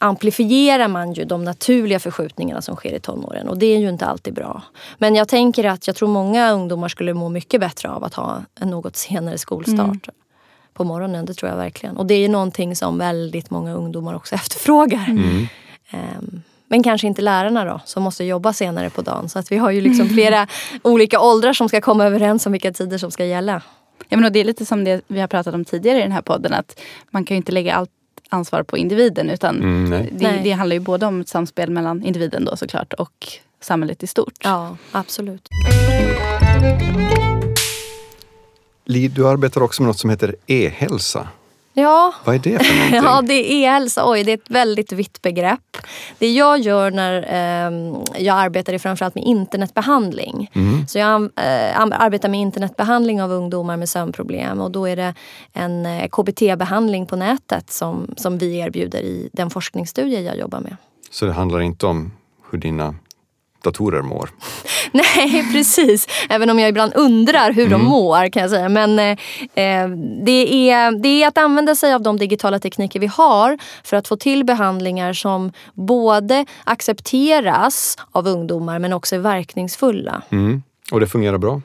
[0.01, 4.07] amplifierar man ju de naturliga förskjutningarna som sker i tonåren och det är ju inte
[4.07, 4.63] alltid bra.
[4.99, 8.43] Men jag tänker att jag tror många ungdomar skulle må mycket bättre av att ha
[8.61, 9.79] en något senare skolstart.
[9.79, 10.01] Mm.
[10.73, 11.97] På morgonen, det tror jag verkligen.
[11.97, 15.07] Och det är någonting som väldigt många ungdomar också efterfrågar.
[15.09, 15.49] Mm.
[15.93, 19.29] Um, men kanske inte lärarna då, som måste jobba senare på dagen.
[19.29, 20.47] Så att vi har ju liksom flera
[20.83, 23.63] olika åldrar som ska komma överens om vilka tider som ska gälla.
[24.09, 26.23] Ja, men det är lite som det vi har pratat om tidigare i den här
[26.23, 26.53] podden.
[26.53, 27.91] Att man kan ju inte lägga allt
[28.29, 29.31] ansvar på individen.
[29.31, 33.29] Utan mm, det, det, handlar ju både om ett samspel mellan individen då såklart och
[33.61, 34.35] samhället i stort.
[34.45, 35.49] Ja, absolut.
[38.85, 41.29] Li, du arbetar också med något som heter e-hälsa.
[41.79, 42.15] Ja.
[42.25, 43.05] Vad är det för någonting?
[43.05, 44.11] Ja, det är e-hälsa.
[44.11, 45.77] Oj, det är ett väldigt vitt begrepp.
[46.19, 50.51] Det jag gör när eh, jag arbetar är framförallt med internetbehandling.
[50.53, 50.87] Mm.
[50.87, 55.15] Så jag eh, arbetar med internetbehandling av ungdomar med sömnproblem och då är det
[55.53, 60.77] en eh, KBT-behandling på nätet som, som vi erbjuder i den forskningsstudie jag jobbar med.
[61.11, 62.13] Så det handlar inte om
[62.51, 62.95] hur dina
[63.67, 64.31] datorer mår.
[64.93, 66.07] Nej, precis.
[66.29, 67.79] Även om jag ibland undrar hur mm.
[67.79, 68.69] de mår kan jag säga.
[68.69, 69.11] Men eh,
[69.55, 69.89] eh,
[70.25, 74.09] det, är, det är att använda sig av de digitala tekniker vi har för att
[74.09, 80.23] få till behandlingar som både accepteras av ungdomar men också är verkningsfulla.
[80.31, 80.63] Mm.
[80.93, 81.61] Och det fungerar bra?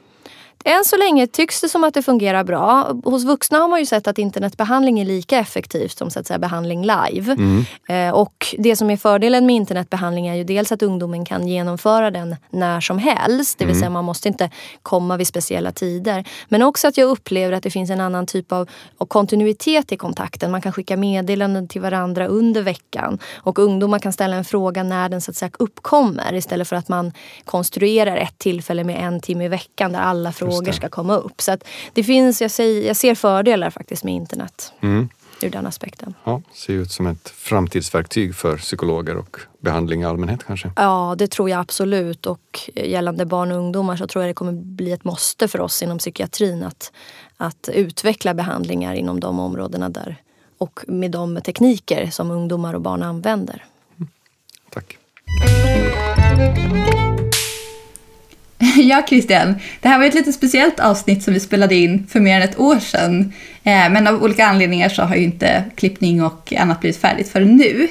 [0.66, 2.94] Än så länge tycks det som att det fungerar bra.
[3.04, 6.40] Hos vuxna har man ju sett att internetbehandling är lika effektivt som så att säga,
[6.40, 7.32] behandling live.
[7.32, 7.66] Mm.
[7.90, 12.12] Eh, och det som är fördelen med internetbehandling är ju dels att ungdomen kan genomföra
[12.12, 13.60] den när som helst.
[13.60, 13.80] Det vill mm.
[13.80, 14.50] säga man måste inte
[14.82, 16.28] komma vid speciella tider.
[16.50, 19.98] Men också att jag upplever att det finns en annan typ av, av kontinuitet i
[19.98, 20.52] kontakten.
[20.52, 23.20] Man kan skicka meddelanden till varandra under veckan.
[23.38, 26.88] Och ungdomar kan ställa en fråga när den så att säga, uppkommer istället för att
[26.88, 27.12] man
[27.46, 31.42] konstruerar ett tillfälle med en timme i veckan där alla frågor frågor ska komma upp.
[31.42, 35.10] Så att det finns, jag, säger, jag ser fördelar faktiskt med internet Mm.
[35.42, 36.14] ur den aspekten.
[36.24, 40.72] Ja, ser ut som ett framtidsverktyg för psykologer och behandling i allmänhet kanske.
[40.76, 42.26] Ja, det tror jag absolut.
[42.26, 45.84] Och gällande barn och ungdomar så tror jag det kommer bli ett måste för oss
[45.84, 46.92] inom psykiatrin att,
[47.38, 50.16] att utveckla behandlingar inom de områdena där
[50.58, 53.66] och med de tekniker som ungdomar och barn använder.
[54.74, 54.98] Tack.
[58.76, 59.56] Ja, Christian.
[59.82, 62.60] Det här var ett lite speciellt avsnitt som vi spelade in för mer än ett
[62.60, 63.34] år sedan.
[63.64, 67.56] Eh, men av olika anledningar så har ju inte klippning och annat blivit färdigt förrän
[67.56, 67.88] nu.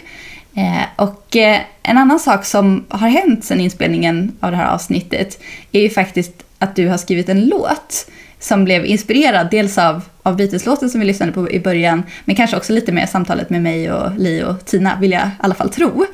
[0.54, 5.42] Eh, och eh, en annan sak som har hänt sedan inspelningen av det här avsnittet
[5.72, 10.36] är ju faktiskt att du har skrivit en låt som blev inspirerad dels av, av
[10.36, 13.92] Beatles-låten som vi lyssnade på i början, men kanske också lite med samtalet med mig
[13.92, 16.06] och Li och Tina, vill jag i alla fall tro.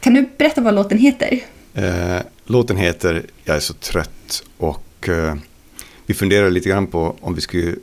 [0.00, 1.40] Kan du berätta vad låten heter?
[1.78, 5.34] Uh låten heter Jag är så trött och eh,
[6.06, 7.76] vi funderar lite grann på om vi skulle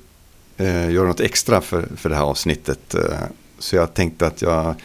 [0.58, 2.96] eh, göra något extra för, för det här avsnittet.
[2.96, 3.20] Eh,
[3.60, 4.76] så jag tänkte att jag,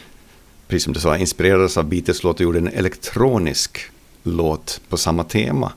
[0.67, 3.79] precis som du sa, inspirerades av Beatles låt och gjorde en elektronisk
[4.23, 5.73] låt på samma tema.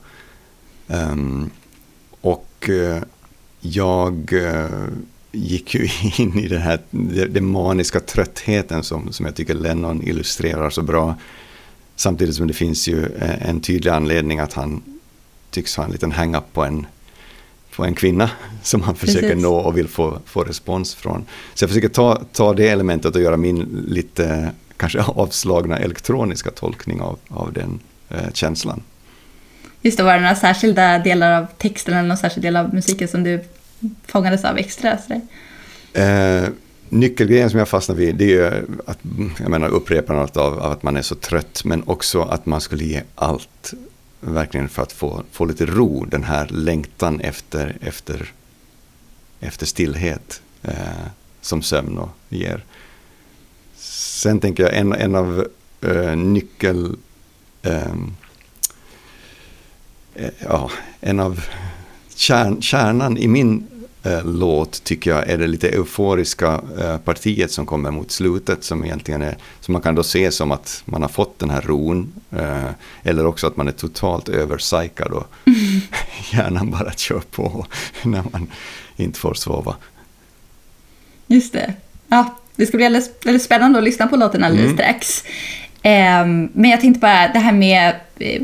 [0.87, 1.49] Ehm,
[2.21, 3.01] och eh,
[3.59, 4.87] jag eh,
[5.31, 5.89] gick ju
[6.23, 10.81] in i den här den den maniska tröttheten som, som jag tycker Lennon illustrerar så
[10.81, 11.15] bra.
[11.95, 14.81] Samtidigt som det finns ju eh, en tydlig anledning att han
[15.49, 16.87] tycks ha en liten hang-up på en,
[17.75, 18.29] på en kvinna
[18.63, 19.43] som han försöker Precis.
[19.43, 21.25] nå och vill få, få respons från.
[21.53, 27.01] Så jag försöker ta, ta det elementet och göra min lite kanske avslagna elektroniska tolkning
[27.01, 27.79] av, av den
[28.09, 28.81] eh, känslan.
[29.81, 33.07] Just det, var det några särskilda delar av texten eller någon särskild del av musiken
[33.07, 33.43] som du
[34.07, 34.97] fångades av extra?
[34.97, 35.21] Sådär?
[35.93, 36.49] Eh,
[36.89, 38.99] nyckelgrejen som jag fastnar vid det är ju att,
[39.39, 42.83] jag menar upprepandet av, av att man är så trött men också att man skulle
[42.83, 43.73] ge allt
[44.19, 48.33] verkligen för att få, få lite ro, den här längtan efter, efter,
[49.39, 50.73] efter stillhet eh,
[51.41, 52.63] som sömn och ger.
[53.75, 55.47] Sen tänker jag en, en av
[55.81, 56.95] eh, nyckel...
[57.61, 58.15] Ehm,
[60.15, 61.45] eh, ja, en av
[62.15, 63.67] kärn, kärnan i min
[64.25, 69.21] låt tycker jag är det lite euforiska eh, partiet som kommer mot slutet som egentligen
[69.21, 72.69] är, som man kan då se som att man har fått den här ron eh,
[73.03, 75.27] eller också att man är totalt överpsykad och
[76.33, 77.65] hjärnan bara kör på
[78.03, 78.47] när man
[78.95, 79.75] inte får sova.
[81.27, 81.73] Just det.
[82.07, 84.77] Ja, det ska bli alldeles, väldigt spännande att lyssna på låten alldeles Mm.
[84.77, 85.23] strax.
[85.81, 88.41] Ehm, men jag tänkte bara, det här med eh,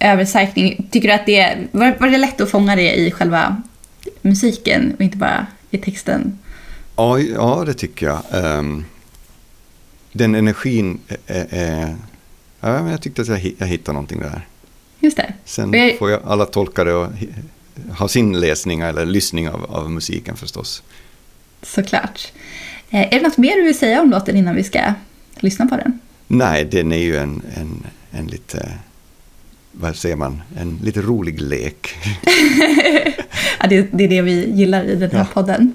[0.00, 3.62] översäkring, tycker du att det, var, var det lätt att fånga det i själva
[4.24, 6.38] musiken och inte bara i texten?
[6.96, 8.22] Ja, ja det tycker jag.
[8.32, 8.84] Ehm,
[10.12, 11.00] den energin
[12.60, 14.46] ja, jag tyckte att jag, jag hittade någonting där.
[15.00, 15.32] Just det.
[15.44, 17.08] Sen jag- får jag alla tolka det och
[17.98, 20.82] ha sin läsning eller lyssning av, av musiken förstås.
[21.62, 22.32] Såklart.
[22.90, 24.92] Eh, är det något mer du vill säga om låten innan vi ska
[25.40, 25.98] lyssna på den?
[26.26, 28.72] Nej, den är ju en, en, en lite,
[29.80, 31.88] vad säger man, en lite rolig lek.
[33.60, 35.26] Ja, det, det är det vi gillar i den här Ja.
[35.32, 35.72] podden.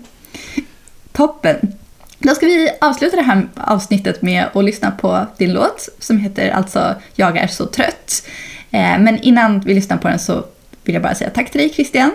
[1.12, 1.74] Toppen!
[2.20, 6.50] Då ska vi avsluta det här avsnittet med att lyssna på din låt som heter
[6.50, 8.24] alltså Jag är så trött.
[8.72, 10.45] Eh, Men innan vi lyssnar på den så
[10.84, 12.12] vill jag bara säga tack till dig Christian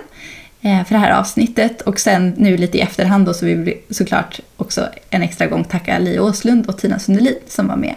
[0.60, 3.82] eh, för det här avsnittet och sen nu lite i efterhand då så vill vi
[3.90, 7.94] såklart också en extra gång tacka Li Åslund och Tina Sundelin som var med.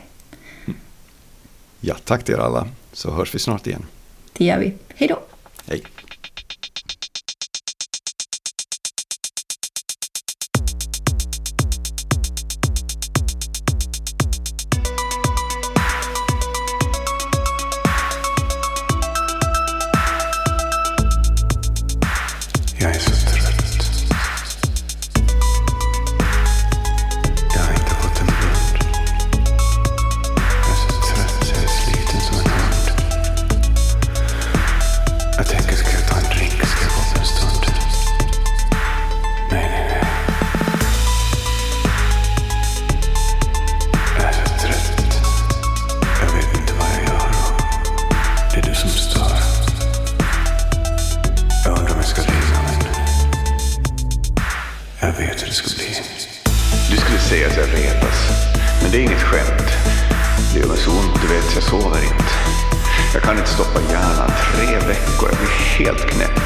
[1.82, 2.68] Ja, tack till er alla,
[2.98, 3.86] så hörs vi snart igen.
[4.34, 4.74] Det gör vi.
[4.96, 5.20] Hej då!
[5.68, 5.84] Hej!
[57.58, 58.30] Ska retas.
[58.82, 59.72] Men det är inget skämt.
[60.54, 62.34] Det gör mig så ont, du vet, jag sover inte.
[63.14, 66.42] Jag kan inte stoppa hjärnan tre veckor, jag blir helt knäpp.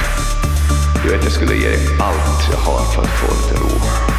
[1.03, 4.10] Du vet, jag skulle ge dig allt jag har för att få lite ro.